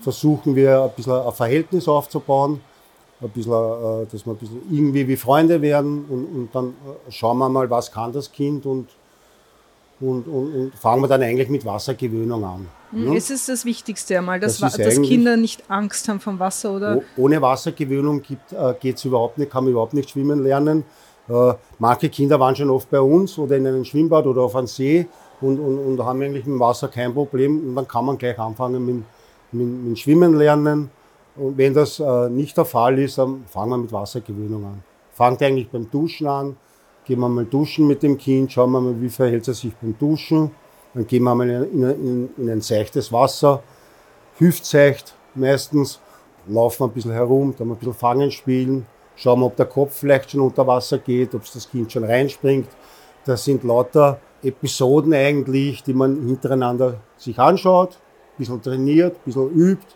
versuchen 0.00 0.56
wir 0.56 0.82
ein 0.82 0.90
bisschen 0.96 1.12
ein 1.12 1.32
Verhältnis 1.32 1.86
aufzubauen, 1.86 2.60
ein 3.22 3.30
bisschen, 3.30 3.52
äh, 3.52 4.06
dass 4.10 4.26
wir 4.26 4.32
ein 4.32 4.36
bisschen 4.36 4.62
irgendwie 4.70 5.06
wie 5.08 5.16
Freunde 5.16 5.60
werden 5.60 6.04
und, 6.08 6.24
und 6.24 6.48
dann 6.52 6.68
äh, 6.68 7.10
schauen 7.10 7.38
wir 7.38 7.48
mal, 7.48 7.68
was 7.70 7.90
kann 7.90 8.12
das 8.12 8.30
Kind 8.30 8.66
und, 8.66 8.88
und, 10.00 10.26
und, 10.26 10.54
und 10.54 10.74
fangen 10.74 11.02
wir 11.02 11.08
dann 11.08 11.22
eigentlich 11.22 11.48
mit 11.48 11.64
Wassergewöhnung 11.64 12.44
an. 12.44 12.68
Mhm. 12.92 13.16
Es 13.16 13.30
ist 13.30 13.48
das 13.48 13.64
Wichtigste 13.64 14.18
einmal, 14.18 14.38
dass, 14.38 14.58
das 14.58 14.76
dass 14.76 15.00
Kinder 15.00 15.36
nicht 15.36 15.70
Angst 15.70 16.08
haben 16.08 16.20
vom 16.20 16.38
Wasser, 16.38 16.74
oder? 16.74 17.00
Ohne 17.16 17.40
Wassergewöhnung 17.40 18.22
äh, 18.22 18.74
geht 18.80 18.96
es 18.96 19.04
überhaupt 19.04 19.38
nicht, 19.38 19.50
kann 19.50 19.64
man 19.64 19.72
überhaupt 19.72 19.94
nicht 19.94 20.10
schwimmen 20.10 20.42
lernen. 20.42 20.84
Äh, 21.28 21.54
manche 21.78 22.08
Kinder 22.08 22.38
waren 22.38 22.54
schon 22.54 22.70
oft 22.70 22.90
bei 22.90 23.00
uns 23.00 23.38
oder 23.38 23.56
in 23.56 23.66
einem 23.66 23.84
Schwimmbad 23.84 24.26
oder 24.26 24.42
auf 24.42 24.56
einem 24.56 24.66
See 24.66 25.06
und, 25.40 25.58
und, 25.58 25.78
und 25.78 26.04
haben 26.04 26.20
eigentlich 26.20 26.44
mit 26.44 26.54
dem 26.54 26.60
Wasser 26.60 26.88
kein 26.88 27.14
Problem. 27.14 27.68
Und 27.68 27.76
dann 27.76 27.88
kann 27.88 28.04
man 28.04 28.18
gleich 28.18 28.38
anfangen 28.38 28.84
mit, 28.84 29.04
mit, 29.52 29.84
mit 29.84 29.98
Schwimmen 29.98 30.36
lernen. 30.36 30.90
Und 31.36 31.56
wenn 31.56 31.72
das 31.72 31.98
äh, 31.98 32.28
nicht 32.28 32.56
der 32.56 32.64
Fall 32.64 32.98
ist, 32.98 33.18
dann 33.18 33.44
fangen 33.46 33.70
wir 33.70 33.78
mit 33.78 33.92
Wassergewöhnung 33.92 34.64
an. 34.64 34.82
Fangt 35.12 35.42
eigentlich 35.42 35.68
beim 35.70 35.90
Duschen 35.90 36.26
an, 36.26 36.56
gehen 37.04 37.20
wir 37.20 37.28
mal 37.28 37.44
duschen 37.44 37.86
mit 37.86 38.02
dem 38.02 38.18
Kind, 38.18 38.52
schauen 38.52 38.72
wir 38.72 38.80
mal, 38.80 39.00
wie 39.00 39.08
verhält 39.08 39.48
es 39.48 39.60
sich 39.60 39.74
beim 39.74 39.96
Duschen. 39.98 40.50
Dann 40.94 41.06
gehen 41.06 41.22
wir 41.22 41.34
mal 41.34 41.48
in, 41.48 41.82
in, 41.82 42.30
in 42.36 42.50
ein 42.50 42.60
seichtes 42.60 43.12
Wasser, 43.12 43.62
hüftseicht 44.38 45.14
meistens, 45.34 46.00
laufen 46.46 46.84
ein 46.84 46.90
bisschen 46.90 47.12
herum, 47.12 47.54
dann 47.56 47.70
ein 47.70 47.76
bisschen 47.76 47.94
Fangen 47.94 48.30
spielen, 48.30 48.86
schauen 49.16 49.40
wir, 49.40 49.46
ob 49.46 49.56
der 49.56 49.66
Kopf 49.66 49.96
vielleicht 49.98 50.30
schon 50.30 50.40
unter 50.40 50.66
Wasser 50.66 50.98
geht, 50.98 51.34
ob 51.34 51.42
das 51.50 51.70
Kind 51.70 51.90
schon 51.92 52.04
reinspringt. 52.04 52.68
Das 53.24 53.44
sind 53.44 53.64
lauter 53.64 54.20
Episoden 54.42 55.14
eigentlich, 55.14 55.82
die 55.82 55.94
man 55.94 56.26
hintereinander 56.26 57.00
sich 57.16 57.38
anschaut, 57.38 57.92
ein 57.94 58.38
bisschen 58.38 58.60
trainiert, 58.60 59.16
ein 59.16 59.24
bisschen 59.24 59.50
übt 59.50 59.86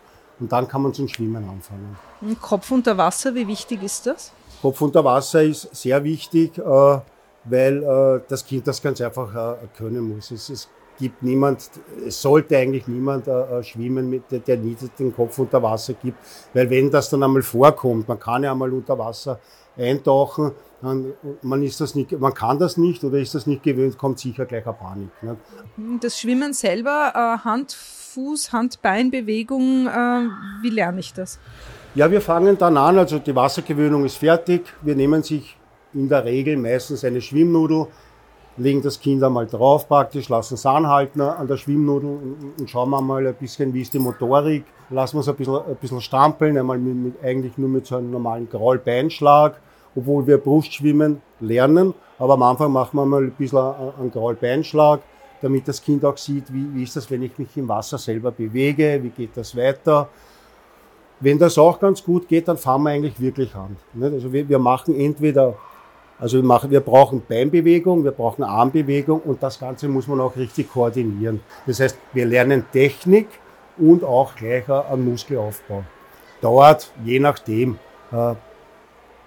und 0.41 0.53
dann 0.53 0.69
kann 0.69 0.83
man 0.83 0.93
zum 0.93 1.09
Schwimmen 1.09 1.49
anfangen. 1.49 1.97
Kopf 2.41 2.71
unter 2.71 2.97
Wasser, 2.97 3.35
wie 3.35 3.47
wichtig 3.47 3.83
ist 3.83 4.07
das? 4.07 4.33
Kopf 4.61 4.81
unter 4.81 5.05
Wasser 5.05 5.43
ist 5.43 5.75
sehr 5.75 6.03
wichtig, 6.05 6.59
äh, 6.59 6.99
weil 7.45 7.83
äh, 7.83 8.21
das 8.29 8.45
Kind 8.45 8.67
das 8.67 8.83
ganz 8.83 9.01
einfach 9.01 9.35
äh, 9.35 9.67
können 9.77 10.15
muss. 10.15 10.31
Es 10.31 10.69
gibt 10.99 11.23
niemand, 11.23 11.71
es 12.07 12.21
sollte 12.21 12.57
eigentlich 12.57 12.89
niemand 12.89 13.29
schwimmen, 13.67 14.09
mit, 14.09 14.23
der 14.31 14.57
nie 14.57 14.75
den 14.99 15.15
Kopf 15.15 15.39
unter 15.39 15.63
Wasser 15.63 15.93
gibt, 15.93 16.17
weil 16.55 16.71
wenn 16.71 16.91
das 16.91 17.11
dann 17.11 17.23
einmal 17.23 17.43
vorkommt, 17.43 18.09
man 18.09 18.19
kann 18.19 18.43
ja 18.43 18.53
einmal 18.53 18.73
unter 18.73 18.99
Wasser 18.99 19.39
eintauchen, 19.77 20.53
dann, 20.81 21.13
man, 21.43 21.63
ist 21.63 21.83
das 21.83 21.95
nicht, 21.95 22.19
man 22.19 22.33
kann 22.33 22.59
das 22.59 22.79
nicht 22.79 23.05
oder 23.05 23.19
ist 23.19 23.35
das 23.35 23.47
nicht 23.47 23.63
gewöhnt, 23.63 23.99
kommt 23.99 24.19
sicher 24.21 24.47
gleich 24.47 24.67
eine 24.67 24.75
Panik. 24.75 25.11
Das 26.01 26.19
Schwimmen 26.19 26.55
selber, 26.55 27.43
Hand, 27.45 27.77
Fuß, 28.17 28.51
Hand, 28.51 28.81
Beinbewegung, 28.81 29.85
wie 30.63 30.71
lerne 30.71 31.01
ich 31.01 31.13
das? 31.13 31.39
Ja, 31.95 32.11
wir 32.11 32.23
fangen 32.23 32.57
dann 32.57 32.79
an, 32.79 32.97
also 32.97 33.19
die 33.19 33.37
Wassergewöhnung 33.37 34.07
ist 34.07 34.17
fertig. 34.17 34.65
Wir 34.81 34.97
nehmen 34.97 35.23
sich 35.23 35.55
in 35.93 36.09
der 36.09 36.25
Regel 36.25 36.57
meistens 36.57 37.05
eine 37.05 37.21
Schwimmnudel, 37.21 37.89
legen 38.57 38.81
das 38.81 38.99
Kind 39.01 39.23
einmal 39.23 39.47
drauf 39.47 39.87
praktisch, 39.87 40.31
lassen 40.31 40.55
es 40.55 40.65
anhalten 40.65 41.21
an 41.21 41.47
der 41.47 41.59
Schwimmnudel 41.59 42.19
und 42.59 42.71
schauen 42.71 42.89
wir 42.89 43.03
mal 43.03 43.27
ein 43.27 43.35
bisschen, 43.35 43.75
wie 43.75 43.83
ist 43.83 43.93
die 43.93 43.99
Motorik. 43.99 44.65
Lassen 44.89 45.19
wir 45.19 45.21
es 45.21 45.29
ein 45.29 45.37
bisschen, 45.37 45.57
ein 45.57 45.77
bisschen 45.77 46.01
stampeln, 46.01 46.57
einmal 46.57 46.79
mit, 46.79 46.97
mit, 46.97 47.23
eigentlich 47.23 47.59
nur 47.59 47.69
mit 47.69 47.85
so 47.85 47.97
einem 47.97 48.11
normalen 48.11 48.49
Graulbeinschlag, 48.49 49.61
obwohl 49.95 50.27
wir 50.27 50.39
Brustschwimmen 50.39 51.21
lernen. 51.41 51.93
Aber 52.19 52.33
am 52.33 52.43
Anfang 52.45 52.73
machen 52.73 52.97
wir 52.97 53.05
mal 53.05 53.25
ein 53.25 53.33
bisschen 53.33 53.59
einen 53.59 54.11
Graulbeinschlag, 54.11 55.03
damit 55.43 55.69
das 55.69 55.83
Kind 55.83 56.05
auch 56.05 56.17
sieht, 56.17 56.53
wie, 56.53 56.75
wie 56.75 56.83
ist 56.83 56.97
das, 56.97 57.11
wenn 57.11 57.23
ich 57.23 57.39
mich 57.39 57.57
im 57.57 57.69
Wasser 57.69 57.99
selber 57.99 58.31
bewege, 58.31 59.01
wie 59.03 59.11
geht 59.11 59.37
das 59.37 59.57
weiter. 59.57 60.09
Wenn 61.21 61.39
das 61.39 61.57
auch 61.57 61.79
ganz 61.79 62.03
gut 62.03 62.29
geht, 62.29 62.49
dann 62.49 62.57
fahren 62.57 62.83
wir 62.83 62.91
eigentlich 62.91 63.19
wirklich 63.21 63.55
an. 63.55 63.77
Also 64.01 64.33
wir, 64.33 64.49
wir 64.49 64.59
machen 64.59 64.95
entweder, 64.95 65.55
also 66.19 66.39
wir, 66.39 66.45
machen, 66.45 66.71
wir 66.71 66.81
brauchen 66.81 67.23
Beinbewegung, 67.27 68.05
wir 68.05 68.13
brauchen 68.13 68.45
Armbewegung 68.45 69.21
und 69.21 69.43
das 69.43 69.59
Ganze 69.59 69.89
muss 69.89 70.07
man 70.07 70.21
auch 70.21 70.37
richtig 70.37 70.71
koordinieren. 70.71 71.41
Das 71.67 71.81
heißt, 71.81 71.97
wir 72.13 72.27
lernen 72.27 72.65
Technik 72.73 73.29
und 73.79 74.05
auch 74.05 74.35
gleich 74.35 74.69
einen 74.69 75.05
Muskelaufbau. 75.05 75.85
Dauert 76.41 76.93
je 77.05 77.19
nachdem 77.19 77.79
äh, 78.13 78.35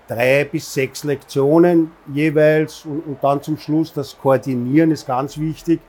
drei 0.07 0.43
bis 0.45 0.73
sechs 0.73 1.03
Lektionen 1.03 1.91
jeweils 2.13 2.85
und, 2.85 3.01
und, 3.01 3.23
dann 3.23 3.41
zum 3.41 3.57
Schluss 3.57 3.93
das 3.93 4.17
Koordinieren 4.17 4.91
ist 4.91 5.05
ganz 5.05 5.37
wichtig, 5.37 5.79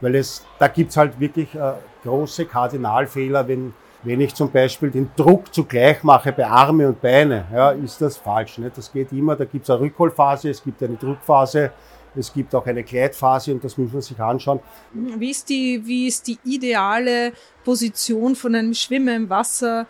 weil 0.00 0.14
es 0.14 0.44
da 0.58 0.68
gibt's 0.68 0.96
halt 0.96 1.18
wirklich 1.18 1.54
äh, 1.54 1.72
große 2.04 2.46
Kardinalfehler, 2.46 3.46
wenn 3.46 3.74
wenn 4.02 4.20
ich 4.20 4.34
zum 4.34 4.50
Beispiel 4.50 4.90
den 4.90 5.10
Druck 5.14 5.52
zugleich 5.54 6.02
mache 6.02 6.32
bei 6.32 6.46
Arme 6.46 6.88
und 6.88 7.00
Beine, 7.00 7.44
ja, 7.52 7.70
ist 7.72 8.00
das 8.00 8.16
falsch. 8.16 8.58
Nicht? 8.58 8.76
Das 8.78 8.90
geht 8.90 9.12
immer, 9.12 9.36
da 9.36 9.44
gibt 9.44 9.64
es 9.64 9.70
eine 9.70 9.80
Rückholphase, 9.80 10.50
es 10.50 10.62
gibt 10.62 10.82
eine 10.82 10.96
Druckphase, 10.96 11.70
es 12.16 12.32
gibt 12.32 12.54
auch 12.54 12.66
eine 12.66 12.82
Gleitphase 12.82 13.52
und 13.52 13.62
das 13.62 13.76
muss 13.76 13.92
man 13.92 14.02
sich 14.02 14.18
anschauen. 14.18 14.60
Wie 14.92 15.30
ist 15.30 15.48
die, 15.48 15.82
wie 15.84 16.08
ist 16.08 16.26
die 16.26 16.38
ideale 16.44 17.32
Position 17.64 18.34
von 18.34 18.54
einem 18.54 18.74
Schwimmer 18.74 19.14
im 19.14 19.28
Wasser 19.28 19.86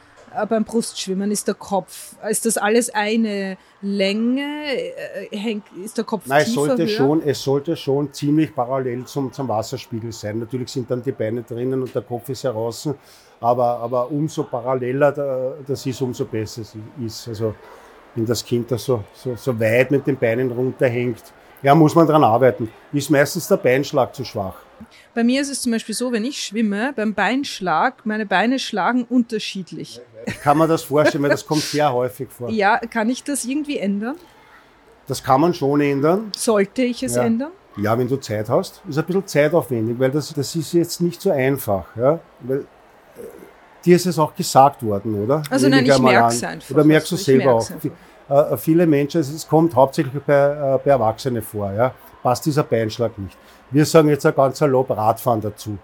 beim 0.49 0.65
Brustschwimmen? 0.65 1.31
Ist 1.31 1.49
der 1.49 1.55
Kopf, 1.55 2.15
ist 2.29 2.47
das 2.47 2.57
alles 2.57 2.91
eine 2.91 3.57
Länge? 3.83 4.47
Äh, 5.31 5.61
ist 5.85 5.99
der 5.99 6.05
Kopf 6.05 6.27
Nein, 6.27 6.43
es 6.43 6.53
sollte, 6.53 6.83
höher? 6.83 6.89
schon, 6.89 7.23
es 7.23 7.43
sollte 7.43 7.77
schon 7.77 8.13
ziemlich 8.13 8.55
parallel 8.55 9.05
zum, 9.05 9.33
zum 9.33 9.49
Wasserspiegel 9.49 10.13
sein. 10.13 10.39
Natürlich 10.39 10.71
sind 10.71 10.91
dann 10.91 11.03
die 11.03 11.13
Beine 11.13 11.43
drinnen 11.43 11.83
und 11.83 11.95
der 11.95 12.03
Kopf 12.03 12.29
ist 12.29 12.45
heraus 12.45 12.89
aber, 13.41 13.79
aber 13.81 14.11
umso 14.11 14.45
paralleler 14.45 15.57
das 15.67 15.87
ist, 15.87 16.01
umso 16.03 16.25
besser 16.27 16.63
es 16.63 16.77
ist. 17.03 17.29
Also 17.29 17.55
wenn 18.15 18.27
das 18.27 18.45
Kind 18.45 18.71
da 18.71 18.79
so, 18.79 19.05
so, 19.15 19.35
so 19.35 19.59
weit 19.59 19.91
mit 19.91 20.07
den 20.07 20.17
Beinen 20.19 20.51
runterhängt, 20.51 21.23
ja, 21.63 21.75
muss 21.75 21.95
man 21.95 22.07
dran 22.07 22.25
arbeiten. 22.25 22.71
Ist 22.93 23.11
meistens 23.11 23.49
der 23.49 23.57
Beinschlag 23.57 24.15
zu 24.15 24.25
schwach. 24.25 24.57
Bei 25.15 25.25
mir 25.25 25.41
ist 25.41 25.51
es 25.51 25.63
zum 25.63 25.73
Beispiel 25.73 25.95
so, 25.95 26.13
wenn 26.13 26.25
ich 26.25 26.43
schwimme, 26.43 26.93
beim 26.95 27.15
Beinschlag, 27.15 28.05
meine 28.07 28.27
Beine 28.27 28.59
schlagen 28.59 29.05
unterschiedlich. 29.05 30.01
Ich 30.27 30.41
kann 30.41 30.59
man 30.59 30.69
das 30.69 30.83
vorstellen, 30.83 31.23
weil 31.23 31.31
das 31.31 31.47
kommt 31.47 31.63
sehr 31.63 31.93
häufig 31.93 32.29
vor. 32.31 32.51
Ja, 32.51 32.79
kann 32.79 33.09
ich 33.09 33.25
das 33.25 33.45
irgendwie 33.45 33.79
ändern? 33.79 34.17
Das 35.07 35.23
kann 35.23 35.41
man 35.41 35.55
schon 35.55 35.81
ändern. 35.81 36.31
Sollte 36.37 36.83
ich 36.83 37.03
es 37.03 37.17
ja. 37.17 37.25
ändern? 37.25 37.51
Ja, 37.77 37.99
wenn 37.99 38.09
du 38.09 38.17
Zeit 38.17 38.49
hast, 38.49 38.83
ist 38.89 38.99
ein 38.99 39.05
bisschen 39.05 39.27
zeitaufwendig, 39.27 39.99
weil 39.99 40.11
das, 40.11 40.33
das 40.33 40.55
ist 40.55 40.73
jetzt 40.73 41.01
nicht 41.01 41.21
so 41.21 41.31
einfach. 41.31 41.85
Ja? 41.97 42.21
Weil 42.41 42.65
dir 43.85 43.97
ist 43.97 44.07
es 44.07 44.19
auch 44.19 44.35
gesagt 44.35 44.83
worden, 44.83 45.25
oder? 45.25 45.43
Also 45.51 45.69
nein, 45.69 45.87
ich 45.87 45.99
merke 45.99 46.29
es 46.29 46.45
einfach. 46.45 46.75
Oder 46.75 46.85
merkst 46.85 47.11
du 47.11 47.17
also 47.17 47.25
selber 47.25 47.55
auch? 47.55 47.71
Äh, 48.29 48.57
viele 48.57 48.87
Menschen, 48.87 49.21
es 49.21 49.49
kommt 49.49 49.75
hauptsächlich 49.75 50.23
bei, 50.23 50.35
äh, 50.35 50.79
bei 50.85 50.91
Erwachsenen 50.91 51.43
vor, 51.43 51.73
ja, 51.73 51.93
passt 52.23 52.47
dieser 52.47 52.63
Beinschlag 52.63 53.17
nicht. 53.19 53.37
Wir 53.71 53.85
sagen 53.85 54.09
jetzt 54.09 54.27
ein 54.27 54.35
ganz 54.35 54.59
salopp 54.59 54.91
Radfahren 54.91 55.41
dazu. 55.41 55.79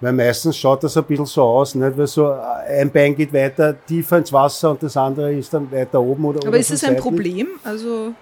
Weil 0.00 0.14
meistens 0.14 0.56
schaut 0.56 0.82
das 0.82 0.96
ein 0.96 1.04
bisschen 1.04 1.26
so 1.26 1.42
aus, 1.42 1.74
nicht? 1.74 1.96
weil 1.96 2.06
so 2.06 2.30
äh, 2.30 2.80
ein 2.80 2.90
Bein 2.90 3.14
geht 3.14 3.32
weiter 3.34 3.74
tiefer 3.84 4.16
ins 4.16 4.32
Wasser 4.32 4.70
und 4.70 4.82
das 4.82 4.96
andere 4.96 5.34
ist 5.34 5.52
dann 5.52 5.70
weiter 5.70 6.00
oben 6.00 6.24
oder 6.24 6.46
Aber 6.46 6.56
ist 6.56 6.70
es 6.70 6.82
ein 6.84 6.96
Problem? 6.96 7.48
Also 7.62 8.14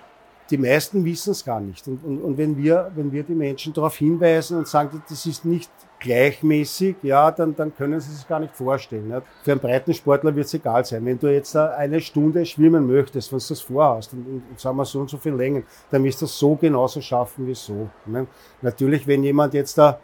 die 0.51 0.59
meisten 0.59 1.05
wissen 1.05 1.33
es 1.33 1.45
gar 1.45 1.61
nicht. 1.61 1.87
Und, 1.87 2.03
und, 2.05 2.23
und 2.23 2.39
wenn, 2.39 2.57
wir, 2.57 2.91
wenn 2.95 3.13
wir 3.13 3.23
die 3.23 3.35
Menschen 3.35 3.73
darauf 3.73 3.97
hinweisen 3.97 4.59
und 4.59 4.67
sagen, 4.67 5.03
das 5.09 5.27
ist 5.27 5.45
nicht 5.45 5.71
gleichmäßig, 6.01 6.97
ja, 7.03 7.31
dann, 7.31 7.55
dann 7.55 7.75
können 7.75 8.01
sie 8.01 8.13
sich 8.13 8.27
gar 8.27 8.41
nicht 8.41 8.55
vorstellen. 8.55 9.09
Nicht? 9.09 9.23
Für 9.43 9.53
einen 9.53 9.61
breiten 9.61 9.93
Sportler 9.93 10.35
wird 10.35 10.47
es 10.47 10.55
egal 10.55 10.85
sein. 10.85 11.05
Wenn 11.05 11.19
du 11.19 11.33
jetzt 11.33 11.55
eine 11.57 12.01
Stunde 12.01 12.47
schwimmen 12.47 12.87
möchtest, 12.87 13.33
wenn 13.33 13.39
du 13.39 13.45
das 13.49 13.61
vorhast, 13.61 14.13
und, 14.13 14.43
und 14.51 14.61
sagen 14.61 14.77
wir 14.77 14.85
so 14.85 15.01
und 15.01 15.11
so 15.11 15.17
viel 15.17 15.35
Längen, 15.35 15.65
dann 15.91 16.05
wirst 16.05 16.23
du 16.23 16.27
das 16.27 16.39
so 16.39 16.55
genauso 16.55 17.01
schaffen 17.01 17.47
wie 17.47 17.55
so. 17.55 17.89
Nicht? 18.07 18.29
Natürlich, 18.63 19.07
wenn 19.07 19.23
jemand 19.25 19.55
jetzt 19.55 19.77
da 19.77 19.99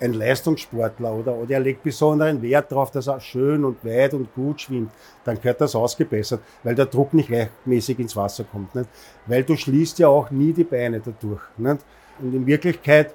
ein 0.00 0.12
Leistungssportler 0.12 1.12
oder, 1.12 1.34
oder 1.34 1.52
er 1.52 1.60
legt 1.60 1.82
besonderen 1.82 2.42
Wert 2.42 2.70
darauf, 2.70 2.90
dass 2.90 3.06
er 3.06 3.20
schön 3.20 3.64
und 3.64 3.84
weit 3.84 4.14
und 4.14 4.32
gut 4.34 4.60
schwimmt, 4.60 4.90
dann 5.24 5.36
gehört 5.36 5.60
das 5.60 5.74
ausgebessert, 5.74 6.40
weil 6.62 6.74
der 6.74 6.86
Druck 6.86 7.14
nicht 7.14 7.28
gleichmäßig 7.28 7.98
ins 7.98 8.16
Wasser 8.16 8.44
kommt. 8.44 8.74
Nicht? 8.74 8.88
Weil 9.26 9.42
du 9.42 9.56
schließt 9.56 9.98
ja 9.98 10.08
auch 10.08 10.30
nie 10.30 10.52
die 10.52 10.64
Beine 10.64 11.00
dadurch. 11.00 11.42
Nicht? 11.56 11.78
Und 12.18 12.34
in 12.34 12.46
Wirklichkeit 12.46 13.14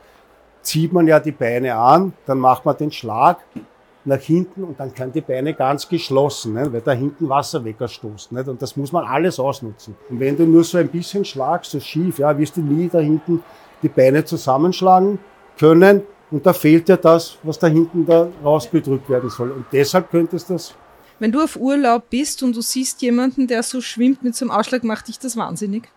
zieht 0.61 0.93
man 0.93 1.07
ja 1.07 1.19
die 1.19 1.31
Beine 1.31 1.75
an, 1.75 2.13
dann 2.25 2.39
macht 2.39 2.65
man 2.65 2.77
den 2.77 2.91
Schlag 2.91 3.39
nach 4.03 4.19
hinten 4.19 4.63
und 4.63 4.79
dann 4.79 4.93
können 4.93 5.11
die 5.11 5.21
Beine 5.21 5.53
ganz 5.53 5.87
geschlossen, 5.87 6.53
nicht? 6.53 6.73
weil 6.73 6.81
da 6.81 6.91
hinten 6.91 7.29
Wasser 7.29 7.63
wegstoßt. 7.63 8.31
Nicht? 8.31 8.47
Und 8.47 8.59
das 8.59 8.75
muss 8.75 8.91
man 8.91 9.05
alles 9.05 9.39
ausnutzen. 9.39 9.95
Und 10.09 10.19
wenn 10.19 10.35
du 10.35 10.45
nur 10.45 10.63
so 10.63 10.79
ein 10.79 10.87
bisschen 10.87 11.23
schlagst, 11.23 11.71
so 11.71 11.79
schief, 11.79 12.17
ja, 12.17 12.35
wirst 12.35 12.57
du 12.57 12.61
nie 12.61 12.89
da 12.89 12.99
hinten 12.99 13.43
die 13.83 13.89
Beine 13.89 14.25
zusammenschlagen 14.25 15.19
können 15.59 16.01
und 16.31 16.45
da 16.45 16.53
fehlt 16.53 16.87
ja 16.87 16.97
das, 16.97 17.37
was 17.43 17.59
da 17.59 17.67
hinten 17.67 18.05
da 18.05 18.29
rausgedrückt 18.43 19.09
werden 19.09 19.29
soll. 19.29 19.51
Und 19.51 19.65
deshalb 19.71 20.09
könntest 20.09 20.49
du 20.49 20.53
das. 20.53 20.73
Wenn 21.19 21.31
du 21.31 21.43
auf 21.43 21.55
Urlaub 21.57 22.09
bist 22.09 22.41
und 22.41 22.55
du 22.55 22.61
siehst 22.61 23.01
jemanden, 23.01 23.45
der 23.45 23.61
so 23.61 23.81
schwimmt 23.81 24.23
mit 24.23 24.35
so 24.35 24.45
einem 24.45 24.51
Ausschlag, 24.51 24.83
macht 24.83 25.07
dich 25.07 25.19
das 25.19 25.37
wahnsinnig? 25.37 25.89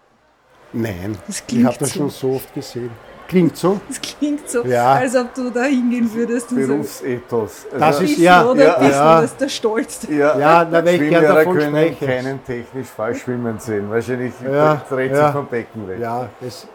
Nein, 0.73 1.17
ich 1.29 1.65
habe 1.65 1.77
das 1.79 1.91
so. 1.91 1.99
schon 2.01 2.11
so 2.11 2.33
oft 2.33 2.53
gesehen. 2.53 2.91
Klingt 3.27 3.57
so? 3.57 3.81
Das 3.89 4.01
klingt 4.01 4.51
so, 4.51 4.65
ja. 4.65 4.95
als 4.95 5.17
ob 5.17 5.33
du 5.33 5.49
da 5.49 5.65
hingehen 5.65 6.13
würdest. 6.13 6.51
Und 6.51 6.67
Berufsethos. 6.67 7.67
Also 7.73 7.79
das 7.79 8.01
ist 8.03 8.19
ja, 8.19 8.45
oder 8.45 8.83
ja, 8.83 9.21
das 9.23 9.37
der 9.37 9.49
Stolz. 9.49 10.07
Ja, 10.11 10.39
ja 10.39 10.65
da 10.65 10.85
ich 10.85 11.01
gerne 11.01 11.29
davon 11.29 11.57
können 11.57 11.75
sprechen. 11.75 12.07
keinen 12.07 12.45
technisch 12.45 12.89
falsch 12.89 13.23
schwimmen 13.23 13.59
sehen. 13.59 13.89
Wahrscheinlich 13.89 14.35
ja, 14.45 14.85
dreht 14.89 15.13
ja. 15.13 15.27
sich 15.27 15.33
vom 15.33 15.47
Becken 15.47 15.89
weg. 15.89 16.01
Ja, 16.01 16.29
es, 16.47 16.67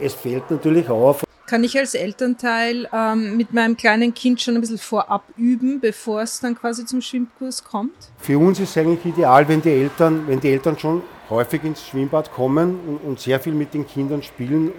es 0.00 0.14
fällt 0.14 0.48
natürlich 0.48 0.88
auf. 0.88 1.24
Kann 1.50 1.64
ich 1.64 1.76
als 1.76 1.94
Elternteil 1.94 2.88
ähm, 2.92 3.36
mit 3.36 3.52
meinem 3.52 3.76
kleinen 3.76 4.14
Kind 4.14 4.40
schon 4.40 4.54
ein 4.54 4.60
bisschen 4.60 4.78
vorab 4.78 5.24
üben, 5.36 5.80
bevor 5.80 6.22
es 6.22 6.38
dann 6.38 6.54
quasi 6.54 6.86
zum 6.86 7.00
Schwimmkurs 7.00 7.64
kommt? 7.64 7.90
Für 8.18 8.38
uns 8.38 8.60
ist 8.60 8.70
es 8.70 8.78
eigentlich 8.78 9.04
ideal, 9.04 9.48
wenn 9.48 9.60
die 9.60 9.70
Eltern, 9.70 10.28
wenn 10.28 10.38
die 10.38 10.48
Eltern 10.48 10.78
schon 10.78 11.02
häufig 11.28 11.64
ins 11.64 11.84
Schwimmbad 11.84 12.30
kommen 12.30 12.78
und, 12.86 12.98
und 12.98 13.18
sehr 13.18 13.40
viel 13.40 13.54
mit 13.54 13.74
den 13.74 13.84
Kindern 13.84 14.22
spielen 14.22 14.70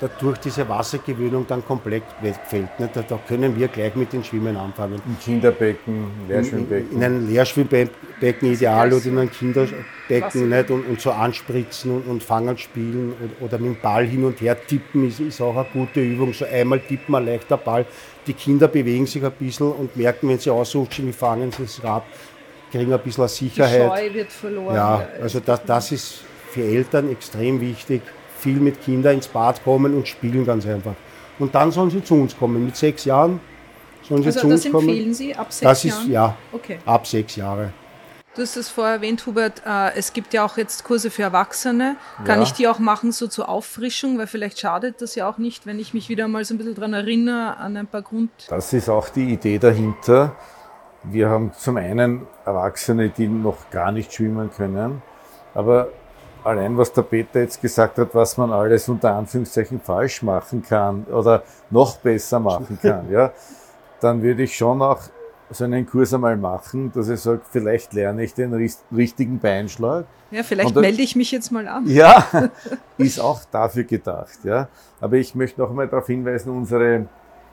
dadurch 0.00 0.38
diese 0.38 0.66
Wassergewöhnung 0.68 1.46
dann 1.46 1.64
komplett 1.64 2.02
wegfällt. 2.22 2.80
Nicht? 2.80 2.96
Da, 2.96 3.02
da, 3.02 3.20
können 3.28 3.56
wir 3.58 3.68
gleich 3.68 3.94
mit 3.94 4.12
den 4.12 4.24
Schwimmen 4.24 4.56
anfangen. 4.56 5.00
Im 5.06 5.18
Kinderbecken, 5.18 6.10
Leerschwimmbecken. 6.26 6.90
In, 6.90 6.96
in 6.96 7.04
einem 7.04 7.28
Leerschwimmbecken 7.28 8.52
ideal 8.52 8.92
oder 8.92 9.04
in 9.04 9.18
einem 9.18 9.30
Kinderbecken 9.30 10.48
nicht? 10.48 10.70
Und, 10.70 10.86
und 10.88 11.00
so 11.00 11.10
anspritzen 11.10 11.96
und, 11.96 12.06
und 12.06 12.22
fangen 12.22 12.56
spielen 12.56 13.12
oder, 13.20 13.46
oder, 13.46 13.58
mit 13.58 13.76
dem 13.76 13.80
Ball 13.82 14.06
hin 14.06 14.24
und 14.24 14.40
her 14.40 14.56
tippen 14.66 15.06
ist, 15.06 15.20
ist 15.20 15.40
auch 15.42 15.56
eine 15.56 15.66
gute 15.72 16.00
Übung. 16.00 16.32
So 16.32 16.46
einmal 16.46 16.80
tippen, 16.80 17.14
ein 17.14 17.26
leichter 17.26 17.58
Ball. 17.58 17.84
Die 18.26 18.32
Kinder 18.32 18.68
bewegen 18.68 19.06
sich 19.06 19.22
ein 19.22 19.32
bisschen 19.32 19.70
und 19.70 19.94
merken, 19.96 20.28
wenn 20.28 20.38
sie 20.38 20.50
ausrutschen, 20.50 21.08
wie 21.08 21.12
fangen 21.12 21.52
sie 21.52 21.64
es 21.64 21.84
ab, 21.84 22.06
kriegen 22.72 22.92
ein 22.92 23.00
bisschen 23.00 23.28
Sicherheit. 23.28 23.82
Die 23.82 23.86
Scheu 23.86 24.14
wird 24.14 24.32
verloren. 24.32 24.74
Ja, 24.74 25.08
also 25.20 25.40
das, 25.40 25.62
das 25.64 25.92
ist 25.92 26.20
für 26.50 26.62
Eltern 26.62 27.10
extrem 27.10 27.60
wichtig 27.60 28.02
viel 28.40 28.58
mit 28.58 28.82
Kindern 28.82 29.14
ins 29.14 29.28
Bad 29.28 29.62
kommen 29.62 29.94
und 29.94 30.08
spielen 30.08 30.44
ganz 30.44 30.66
einfach. 30.66 30.94
Und 31.38 31.54
dann 31.54 31.70
sollen 31.70 31.90
sie 31.90 32.02
zu 32.02 32.14
uns 32.14 32.36
kommen. 32.36 32.64
Mit 32.64 32.76
sechs 32.76 33.04
Jahren 33.04 33.40
sollen 34.02 34.22
sie 34.22 34.28
also 34.28 34.40
zu 34.40 34.46
uns 34.48 34.64
kommen. 34.70 34.86
Das 34.86 34.96
empfehlen 34.96 35.14
Sie 35.14 35.34
ab 35.34 35.52
sechs 35.52 35.60
das 35.60 35.84
ist, 35.84 35.94
Jahren? 36.06 36.10
Ja, 36.10 36.36
okay. 36.52 36.78
ab 36.84 37.06
sechs 37.06 37.36
Jahre. 37.36 37.72
Du 38.36 38.42
hast 38.42 38.56
es 38.56 38.68
vorher 38.68 38.94
erwähnt, 38.94 39.26
Hubert, 39.26 39.62
äh, 39.66 39.92
es 39.96 40.12
gibt 40.12 40.32
ja 40.32 40.44
auch 40.44 40.56
jetzt 40.56 40.84
Kurse 40.84 41.10
für 41.10 41.22
Erwachsene. 41.22 41.96
Kann 42.24 42.38
ja. 42.38 42.42
ich 42.44 42.52
die 42.52 42.68
auch 42.68 42.78
machen, 42.78 43.10
so 43.10 43.26
zur 43.26 43.48
Auffrischung? 43.48 44.18
Weil 44.18 44.28
vielleicht 44.28 44.60
schadet 44.60 45.02
das 45.02 45.16
ja 45.16 45.28
auch 45.28 45.38
nicht, 45.38 45.66
wenn 45.66 45.80
ich 45.80 45.94
mich 45.94 46.08
wieder 46.08 46.28
mal 46.28 46.44
so 46.44 46.54
ein 46.54 46.58
bisschen 46.58 46.76
daran 46.76 46.92
erinnere, 46.92 47.56
an 47.56 47.76
ein 47.76 47.88
paar 47.88 48.02
Grund... 48.02 48.30
Das 48.48 48.72
ist 48.72 48.88
auch 48.88 49.08
die 49.08 49.32
Idee 49.32 49.58
dahinter. 49.58 50.36
Wir 51.02 51.28
haben 51.28 51.52
zum 51.58 51.76
einen 51.76 52.26
Erwachsene, 52.44 53.08
die 53.08 53.26
noch 53.26 53.70
gar 53.70 53.90
nicht 53.90 54.12
schwimmen 54.12 54.50
können, 54.50 55.02
aber 55.54 55.88
allein 56.44 56.76
was 56.76 56.92
der 56.92 57.02
Peter 57.02 57.40
jetzt 57.40 57.60
gesagt 57.60 57.98
hat, 57.98 58.14
was 58.14 58.36
man 58.36 58.52
alles 58.52 58.88
unter 58.88 59.14
Anführungszeichen 59.14 59.80
falsch 59.80 60.22
machen 60.22 60.62
kann 60.62 61.04
oder 61.04 61.42
noch 61.70 61.96
besser 61.98 62.40
machen 62.40 62.78
kann, 62.82 63.10
ja, 63.10 63.32
dann 64.00 64.22
würde 64.22 64.42
ich 64.42 64.56
schon 64.56 64.80
auch 64.82 65.00
so 65.50 65.64
einen 65.64 65.86
Kurs 65.86 66.14
einmal 66.14 66.36
machen, 66.36 66.92
dass 66.92 67.08
ich 67.08 67.20
sage, 67.20 67.40
vielleicht 67.50 67.92
lerne 67.92 68.22
ich 68.22 68.34
den 68.34 68.54
richtigen 68.92 69.38
Beinschlag. 69.38 70.04
Ja, 70.30 70.44
vielleicht 70.44 70.76
dann, 70.76 70.82
melde 70.82 71.02
ich 71.02 71.16
mich 71.16 71.32
jetzt 71.32 71.50
mal 71.50 71.66
an. 71.66 71.88
Ja, 71.88 72.24
ist 72.98 73.18
auch 73.18 73.40
dafür 73.50 73.82
gedacht, 73.84 74.38
ja. 74.44 74.68
Aber 75.00 75.16
ich 75.16 75.34
möchte 75.34 75.60
noch 75.60 75.70
einmal 75.70 75.88
darauf 75.88 76.06
hinweisen, 76.06 76.50
unsere 76.50 77.06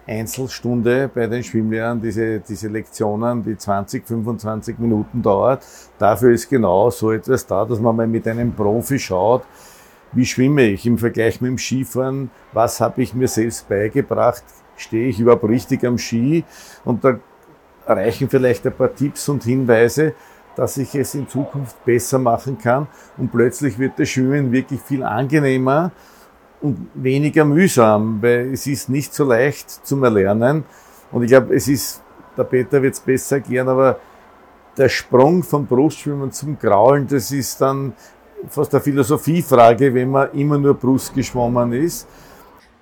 Einzelstunde 0.07 1.09
bei 1.13 1.27
den 1.27 1.43
Schwimmlehrern, 1.43 2.01
diese, 2.01 2.39
diese 2.39 2.69
Lektionen, 2.69 3.43
die 3.43 3.57
20, 3.57 4.07
25 4.07 4.79
Minuten 4.79 5.21
dauert. 5.21 5.65
Dafür 5.99 6.31
ist 6.31 6.49
genau 6.49 6.89
so 6.89 7.11
etwas 7.11 7.45
da, 7.45 7.65
dass 7.65 7.79
man 7.79 7.95
mal 7.95 8.07
mit 8.07 8.27
einem 8.27 8.53
Profi 8.53 8.97
schaut, 8.97 9.43
wie 10.13 10.25
schwimme 10.25 10.63
ich 10.63 10.85
im 10.85 10.97
Vergleich 10.97 11.41
mit 11.41 11.51
dem 11.51 11.57
Skifahren, 11.57 12.31
was 12.53 12.79
habe 12.79 13.01
ich 13.01 13.13
mir 13.13 13.27
selbst 13.27 13.67
beigebracht, 13.67 14.43
stehe 14.77 15.09
ich 15.09 15.19
überhaupt 15.19 15.43
richtig 15.43 15.83
am 15.83 15.97
Ski? 15.97 16.45
Und 16.85 17.03
da 17.03 17.19
reichen 17.85 18.29
vielleicht 18.29 18.65
ein 18.65 18.73
paar 18.73 18.95
Tipps 18.95 19.27
und 19.27 19.43
Hinweise, 19.43 20.13
dass 20.55 20.77
ich 20.77 20.95
es 20.95 21.13
in 21.13 21.27
Zukunft 21.27 21.83
besser 21.85 22.19
machen 22.19 22.57
kann. 22.57 22.87
Und 23.17 23.31
plötzlich 23.31 23.77
wird 23.77 23.99
das 23.99 24.09
Schwimmen 24.09 24.51
wirklich 24.51 24.81
viel 24.81 25.03
angenehmer 25.03 25.91
und 26.61 26.89
weniger 26.93 27.45
mühsam, 27.45 28.21
weil 28.21 28.53
es 28.53 28.67
ist 28.67 28.89
nicht 28.89 29.13
so 29.13 29.23
leicht 29.25 29.69
zum 29.69 30.03
Erlernen. 30.03 30.63
Und 31.11 31.23
ich 31.23 31.29
glaube, 31.29 31.55
es 31.55 31.67
ist, 31.67 32.01
der 32.37 32.43
Peter 32.43 32.81
wird 32.81 32.93
es 32.93 32.99
besser 32.99 33.37
erklären, 33.37 33.69
aber 33.69 33.99
der 34.77 34.89
Sprung 34.89 35.43
vom 35.43 35.65
Brustschwimmen 35.65 36.31
zum 36.31 36.57
Kraulen, 36.57 37.07
das 37.07 37.31
ist 37.31 37.59
dann 37.61 37.93
fast 38.49 38.73
eine 38.73 38.81
Philosophiefrage, 38.81 39.93
wenn 39.93 40.09
man 40.09 40.31
immer 40.33 40.57
nur 40.57 40.73
Brust 40.73 41.13
geschwommen 41.13 41.73
ist. 41.73 42.07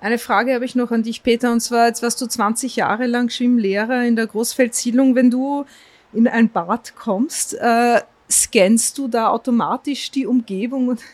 Eine 0.00 0.18
Frage 0.18 0.54
habe 0.54 0.64
ich 0.64 0.74
noch 0.74 0.90
an 0.90 1.02
dich, 1.02 1.22
Peter, 1.22 1.50
und 1.50 1.60
zwar, 1.60 1.86
jetzt 1.86 2.02
warst 2.02 2.20
du 2.20 2.26
20 2.26 2.76
Jahre 2.76 3.06
lang 3.06 3.30
Schwimmlehrer 3.30 4.04
in 4.04 4.14
der 4.14 4.26
Großfeldsiedlung. 4.26 5.14
Wenn 5.14 5.30
du 5.30 5.64
in 6.12 6.28
ein 6.28 6.50
Bad 6.50 6.94
kommst, 6.96 7.54
äh, 7.54 8.00
scannst 8.30 8.96
du 8.98 9.08
da 9.08 9.28
automatisch 9.28 10.10
die 10.10 10.26
Umgebung? 10.26 10.96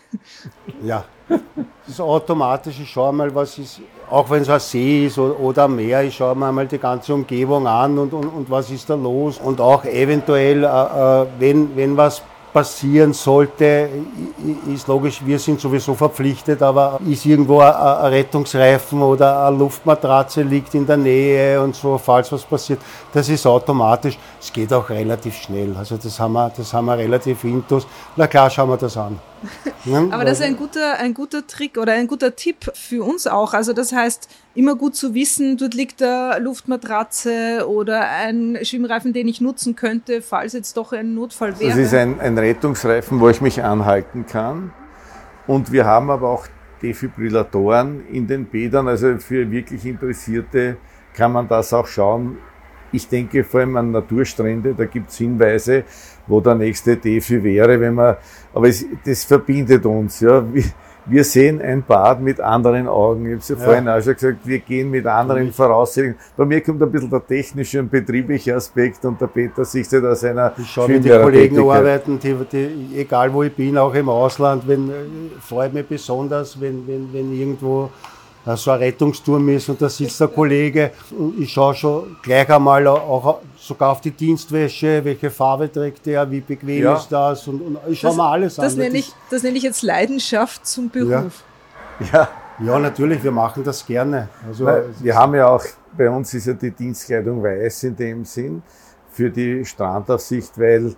Ja, 0.84 1.04
das 1.28 1.40
ist 1.88 2.00
automatisch. 2.00 2.78
Ich 2.80 2.90
schaue 2.90 3.12
mal, 3.12 3.34
was 3.34 3.56
ist, 3.58 3.80
auch 4.10 4.28
wenn 4.28 4.42
es 4.42 4.48
ein 4.48 4.60
See 4.60 5.06
ist 5.06 5.16
oder 5.18 5.64
ein 5.64 5.76
Meer, 5.76 6.02
ich 6.02 6.16
schaue 6.16 6.34
mir 6.34 6.52
mal 6.52 6.66
die 6.66 6.78
ganze 6.78 7.14
Umgebung 7.14 7.66
an 7.66 7.98
und, 7.98 8.12
und, 8.12 8.26
und 8.26 8.50
was 8.50 8.70
ist 8.70 8.90
da 8.90 8.94
los. 8.94 9.38
Und 9.38 9.60
auch 9.60 9.84
eventuell, 9.84 10.64
äh, 10.64 10.66
äh 10.66 11.26
wenn, 11.38 11.76
wenn 11.76 11.96
was 11.96 12.22
passieren 12.52 13.12
sollte, 13.12 13.88
ist 14.72 14.86
logisch, 14.86 15.20
wir 15.24 15.38
sind 15.38 15.60
sowieso 15.60 15.94
verpflichtet, 15.94 16.62
aber 16.62 17.00
ist 17.08 17.24
irgendwo 17.24 17.60
ein 17.60 18.12
Rettungsreifen 18.12 19.00
oder 19.00 19.46
eine 19.46 19.56
Luftmatratze 19.56 20.42
liegt 20.42 20.74
in 20.74 20.86
der 20.86 20.98
Nähe 20.98 21.60
und 21.60 21.74
so, 21.74 21.96
falls 21.96 22.30
was 22.30 22.44
passiert, 22.44 22.80
das 23.12 23.28
ist 23.28 23.46
automatisch. 23.46 24.18
Es 24.40 24.52
geht 24.52 24.72
auch 24.72 24.88
relativ 24.90 25.34
schnell. 25.34 25.74
Also 25.76 25.96
das 25.96 26.20
haben 26.20 26.34
wir, 26.34 26.52
das 26.54 26.72
haben 26.74 26.86
wir 26.86 26.98
relativ 26.98 27.42
intus. 27.44 27.86
Na 28.16 28.26
klar, 28.26 28.50
schauen 28.50 28.68
wir 28.68 28.76
das 28.76 28.96
an. 28.96 29.18
Aber 30.10 30.24
das 30.24 30.40
ist 30.40 30.44
ein 30.44 30.56
guter, 30.56 30.98
ein 30.98 31.14
guter 31.14 31.46
Trick 31.46 31.78
oder 31.78 31.92
ein 31.92 32.06
guter 32.06 32.36
Tipp 32.36 32.70
für 32.74 33.02
uns 33.04 33.26
auch. 33.26 33.54
Also 33.54 33.72
das 33.72 33.92
heißt, 33.92 34.28
immer 34.54 34.76
gut 34.76 34.94
zu 34.94 35.14
wissen, 35.14 35.56
dort 35.56 35.74
liegt 35.74 36.02
eine 36.02 36.38
Luftmatratze 36.38 37.66
oder 37.68 38.08
ein 38.08 38.58
Schwimmreifen, 38.62 39.12
den 39.12 39.28
ich 39.28 39.40
nutzen 39.40 39.76
könnte, 39.76 40.22
falls 40.22 40.52
jetzt 40.52 40.76
doch 40.76 40.92
ein 40.92 41.14
Notfall 41.14 41.58
wäre. 41.58 41.70
Das 41.70 41.78
ist 41.78 41.94
ein, 41.94 42.20
ein 42.20 42.36
Rettungsreifen, 42.36 43.20
wo 43.20 43.28
ich 43.28 43.40
mich 43.40 43.62
anhalten 43.62 44.26
kann. 44.26 44.72
Und 45.46 45.72
wir 45.72 45.84
haben 45.86 46.10
aber 46.10 46.28
auch 46.28 46.46
Defibrillatoren 46.82 48.06
in 48.08 48.26
den 48.26 48.46
Bädern. 48.46 48.88
Also 48.88 49.16
für 49.18 49.50
wirklich 49.50 49.84
Interessierte 49.86 50.76
kann 51.14 51.32
man 51.32 51.48
das 51.48 51.72
auch 51.72 51.86
schauen. 51.86 52.38
Ich 52.92 53.08
denke 53.08 53.42
vor 53.42 53.60
allem 53.60 53.76
an 53.76 53.90
Naturstrände, 53.90 54.74
da 54.74 54.84
gibt 54.84 55.10
es 55.10 55.16
Hinweise, 55.16 55.84
wo 56.26 56.40
der 56.40 56.54
nächste 56.54 56.96
Defi 56.96 57.42
wäre, 57.42 57.80
wenn 57.80 57.94
man, 57.94 58.16
aber 58.52 58.68
es, 58.68 58.84
das 59.04 59.24
verbindet 59.24 59.86
uns, 59.86 60.20
ja. 60.20 60.44
Wir, 61.06 61.24
sehen 61.24 61.60
ein 61.60 61.82
Bad 61.82 62.20
mit 62.20 62.40
anderen 62.40 62.86
Augen. 62.88 63.26
Ich 63.26 63.32
habe 63.32 63.40
es 63.40 63.48
ja, 63.48 63.56
ja, 63.56 63.64
vorhin 63.64 63.88
auch 63.88 64.02
schon 64.02 64.14
gesagt, 64.14 64.38
wir 64.44 64.58
gehen 64.58 64.90
mit 64.90 65.06
anderen 65.06 65.46
mhm. 65.46 65.52
Voraussetzungen. 65.52 66.16
Bei 66.36 66.44
mir 66.44 66.60
kommt 66.60 66.82
ein 66.82 66.90
bisschen 66.90 67.10
der 67.10 67.26
technische 67.26 67.80
und 67.80 67.90
betriebliche 67.90 68.54
Aspekt 68.54 69.04
und 69.04 69.20
der 69.20 69.26
Peter 69.26 69.64
sieht 69.64 69.86
sich 69.86 70.00
da 70.00 70.14
seiner 70.14 70.52
Ich 70.56 70.70
schaue, 70.70 70.88
wie 70.88 71.00
die 71.00 71.10
Kollegen 71.10 71.58
arbeiten, 71.70 72.18
die, 72.18 72.34
die, 72.50 73.00
egal 73.00 73.32
wo 73.32 73.42
ich 73.42 73.54
bin, 73.54 73.76
auch 73.78 73.94
im 73.94 74.08
Ausland, 74.08 74.66
wenn, 74.66 74.90
äh, 74.90 74.92
freut 75.40 75.72
mich 75.72 75.86
besonders, 75.86 76.60
wenn, 76.60 76.86
wenn, 76.86 77.12
wenn 77.12 77.32
irgendwo 77.32 77.90
so 78.44 78.70
ein 78.72 78.78
Rettungsturm 78.78 79.48
ist 79.50 79.68
und 79.68 79.80
da 79.80 79.88
sitzt 79.88 80.20
der 80.20 80.28
Kollege 80.28 80.90
und 81.16 81.40
ich 81.40 81.52
schaue 81.52 81.74
schon 81.74 82.16
gleich 82.22 82.48
einmal 82.50 82.86
auch 82.86 83.40
sogar 83.56 83.92
auf 83.92 84.00
die 84.00 84.10
Dienstwäsche, 84.10 85.04
welche 85.04 85.30
Farbe 85.30 85.70
trägt 85.70 86.06
der, 86.06 86.28
wie 86.30 86.40
bequem 86.40 86.82
ja. 86.82 86.94
ist 86.94 87.08
das 87.08 87.46
und, 87.46 87.60
und 87.60 87.78
ich 87.88 88.00
schaue 88.00 88.16
mir 88.16 88.24
alles 88.24 88.56
das 88.56 88.72
an. 88.72 88.80
Nenne 88.80 88.98
ich, 88.98 89.12
das 89.30 89.42
nenne 89.42 89.56
ich 89.56 89.62
jetzt 89.62 89.82
Leidenschaft 89.82 90.66
zum 90.66 90.90
Beruf. 90.90 91.44
Ja. 92.00 92.06
ja. 92.12 92.28
Ja, 92.60 92.78
natürlich, 92.78 93.24
wir 93.24 93.32
machen 93.32 93.64
das 93.64 93.84
gerne. 93.84 94.28
Also, 94.46 94.66
Weil 94.66 94.84
wir 95.00 95.14
haben 95.14 95.34
ja 95.34 95.48
auch, 95.48 95.64
bei 95.96 96.08
uns 96.08 96.32
ist 96.34 96.46
ja 96.46 96.52
die 96.52 96.70
Dienstkleidung 96.70 97.42
weiß 97.42 97.84
in 97.84 97.96
dem 97.96 98.24
Sinn, 98.24 98.62
für 99.10 99.30
die 99.30 99.64
Strandaufsicht, 99.64 100.58
weil 100.58 100.94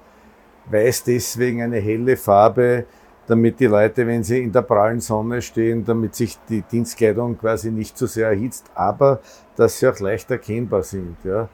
weiß 0.71 1.05
deswegen 1.05 1.63
eine 1.63 1.79
helle 1.79 2.17
Farbe 2.17 2.85
damit 3.27 3.61
die 3.61 3.67
Leute, 3.67 4.07
wenn 4.07 4.23
sie 4.23 4.43
in 4.43 4.53
der 4.53 4.63
prallen 4.63 5.01
Sonne 5.01 5.41
stehen, 5.43 5.85
damit 5.85 6.15
sich 6.15 6.39
die 6.49 6.63
Dienstkleidung 6.63 7.39
quasi 7.39 7.71
nicht 7.71 7.97
zu 7.97 8.07
so 8.07 8.15
sehr 8.15 8.29
erhitzt, 8.29 8.71
aber 8.75 9.21
dass 9.57 9.79
sie 9.79 9.89
auch 9.89 9.99
leicht 9.99 10.31
erkennbar 10.31 10.83
sind. 10.83 11.17
Ja. 11.25 11.49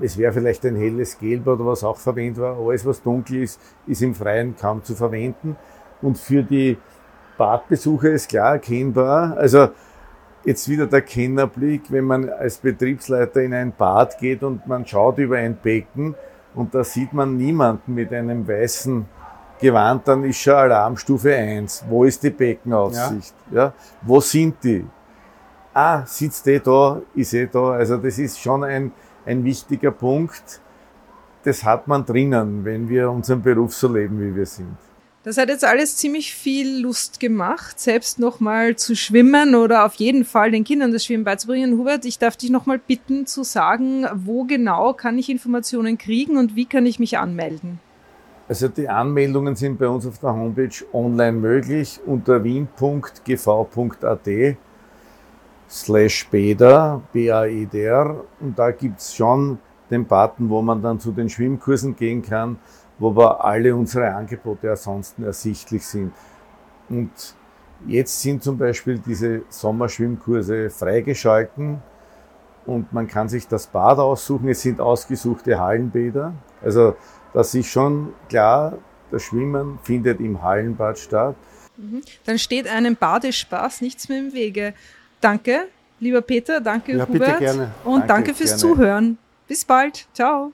Es 0.00 0.16
wäre 0.16 0.32
vielleicht 0.32 0.64
ein 0.64 0.76
helles 0.76 1.18
Gelb 1.18 1.46
oder 1.46 1.66
was 1.66 1.84
auch 1.84 1.98
verwendet 1.98 2.42
war. 2.42 2.58
Alles, 2.58 2.86
was 2.86 3.02
dunkel 3.02 3.42
ist, 3.42 3.60
ist 3.86 4.00
im 4.00 4.14
Freien 4.14 4.56
kaum 4.56 4.82
zu 4.82 4.94
verwenden. 4.94 5.56
Und 6.00 6.16
für 6.16 6.42
die 6.42 6.78
Badbesucher 7.36 8.10
ist 8.10 8.30
klar 8.30 8.52
erkennbar. 8.52 9.36
Also 9.36 9.68
jetzt 10.44 10.68
wieder 10.68 10.86
der 10.86 11.02
Kennerblick, 11.02 11.90
wenn 11.90 12.04
man 12.04 12.30
als 12.30 12.58
Betriebsleiter 12.58 13.42
in 13.42 13.52
ein 13.52 13.72
Bad 13.76 14.18
geht 14.18 14.42
und 14.42 14.66
man 14.66 14.86
schaut 14.86 15.18
über 15.18 15.36
ein 15.36 15.56
Becken 15.56 16.14
und 16.54 16.74
da 16.74 16.82
sieht 16.82 17.12
man 17.12 17.36
niemanden 17.36 17.94
mit 17.94 18.12
einem 18.12 18.46
weißen 18.48 19.04
gewarnt, 19.60 20.06
dann 20.08 20.24
ist 20.24 20.38
schon 20.38 20.54
Alarmstufe 20.54 21.34
1. 21.34 21.84
Wo 21.88 22.04
ist 22.04 22.22
die 22.22 22.30
Beckenaufsicht? 22.30 23.34
Ja. 23.50 23.64
ja. 23.64 23.72
Wo 24.02 24.20
sind 24.20 24.56
die? 24.62 24.84
Ah, 25.72 26.04
sitzt 26.04 26.46
eh 26.48 26.58
da, 26.58 27.00
ist 27.14 27.34
eh 27.34 27.46
da. 27.46 27.72
Also 27.72 27.96
das 27.96 28.18
ist 28.18 28.40
schon 28.40 28.64
ein, 28.64 28.92
ein 29.24 29.44
wichtiger 29.44 29.92
Punkt. 29.92 30.60
Das 31.44 31.64
hat 31.64 31.86
man 31.86 32.04
drinnen, 32.04 32.64
wenn 32.64 32.88
wir 32.88 33.10
unseren 33.10 33.40
Beruf 33.40 33.74
so 33.74 33.88
leben, 33.88 34.20
wie 34.20 34.34
wir 34.34 34.46
sind. 34.46 34.76
Das 35.22 35.36
hat 35.36 35.50
jetzt 35.50 35.66
alles 35.66 35.96
ziemlich 35.96 36.34
viel 36.34 36.80
Lust 36.80 37.20
gemacht, 37.20 37.78
selbst 37.78 38.18
nochmal 38.18 38.76
zu 38.76 38.96
schwimmen 38.96 39.54
oder 39.54 39.84
auf 39.84 39.94
jeden 39.96 40.24
Fall 40.24 40.50
den 40.50 40.64
Kindern 40.64 40.92
das 40.92 41.04
Schwimmen 41.04 41.24
beizubringen. 41.24 41.76
Hubert, 41.76 42.06
ich 42.06 42.18
darf 42.18 42.38
dich 42.38 42.48
nochmal 42.48 42.78
bitten 42.78 43.26
zu 43.26 43.44
sagen, 43.44 44.06
wo 44.14 44.44
genau 44.44 44.94
kann 44.94 45.18
ich 45.18 45.28
Informationen 45.28 45.98
kriegen 45.98 46.38
und 46.38 46.56
wie 46.56 46.64
kann 46.64 46.86
ich 46.86 46.98
mich 46.98 47.18
anmelden? 47.18 47.80
Also 48.50 48.66
die 48.66 48.88
Anmeldungen 48.88 49.54
sind 49.54 49.78
bei 49.78 49.86
uns 49.86 50.04
auf 50.08 50.18
der 50.18 50.34
Homepage 50.34 50.84
online 50.92 51.38
möglich 51.38 52.00
unter 52.04 52.42
wien.gv.at 52.42 54.28
slash 55.70 56.28
BEDR, 56.28 57.00
B-A-E-D-R 57.12 58.24
und 58.40 58.58
da 58.58 58.72
gibt's 58.72 59.14
schon 59.14 59.60
den 59.88 60.04
Button, 60.04 60.50
wo 60.50 60.62
man 60.62 60.82
dann 60.82 60.98
zu 60.98 61.12
den 61.12 61.28
Schwimmkursen 61.28 61.94
gehen 61.94 62.22
kann 62.22 62.58
wo 63.00 63.08
aber 63.08 63.44
alle 63.44 63.74
unsere 63.74 64.14
Angebote 64.14 64.70
ansonsten 64.70 65.24
ersichtlich 65.24 65.84
sind. 65.86 66.12
Und 66.88 67.10
jetzt 67.86 68.20
sind 68.20 68.42
zum 68.42 68.58
Beispiel 68.58 68.98
diese 68.98 69.42
Sommerschwimmkurse 69.48 70.70
freigeschalten 70.70 71.82
und 72.66 72.92
man 72.92 73.08
kann 73.08 73.28
sich 73.28 73.48
das 73.48 73.66
Bad 73.66 73.98
aussuchen. 73.98 74.48
Es 74.48 74.60
sind 74.60 74.80
ausgesuchte 74.80 75.58
Hallenbäder. 75.58 76.34
Also 76.62 76.94
das 77.32 77.54
ist 77.54 77.68
schon 77.68 78.12
klar, 78.28 78.78
das 79.10 79.22
Schwimmen 79.22 79.78
findet 79.82 80.20
im 80.20 80.42
Hallenbad 80.42 80.98
statt. 80.98 81.36
Mhm. 81.76 82.02
Dann 82.24 82.38
steht 82.38 82.68
einem 82.68 82.96
Badespaß 82.96 83.80
nichts 83.80 84.08
mehr 84.08 84.18
im 84.18 84.32
Wege. 84.32 84.74
Danke, 85.20 85.68
lieber 85.98 86.22
Peter, 86.22 86.60
danke 86.60 86.96
ja, 86.96 87.06
Hubert 87.06 87.40
und 87.84 88.00
danke, 88.00 88.06
danke 88.06 88.34
fürs 88.34 88.50
gerne. 88.50 88.60
Zuhören. 88.60 89.18
Bis 89.48 89.64
bald. 89.64 90.06
Ciao. 90.14 90.52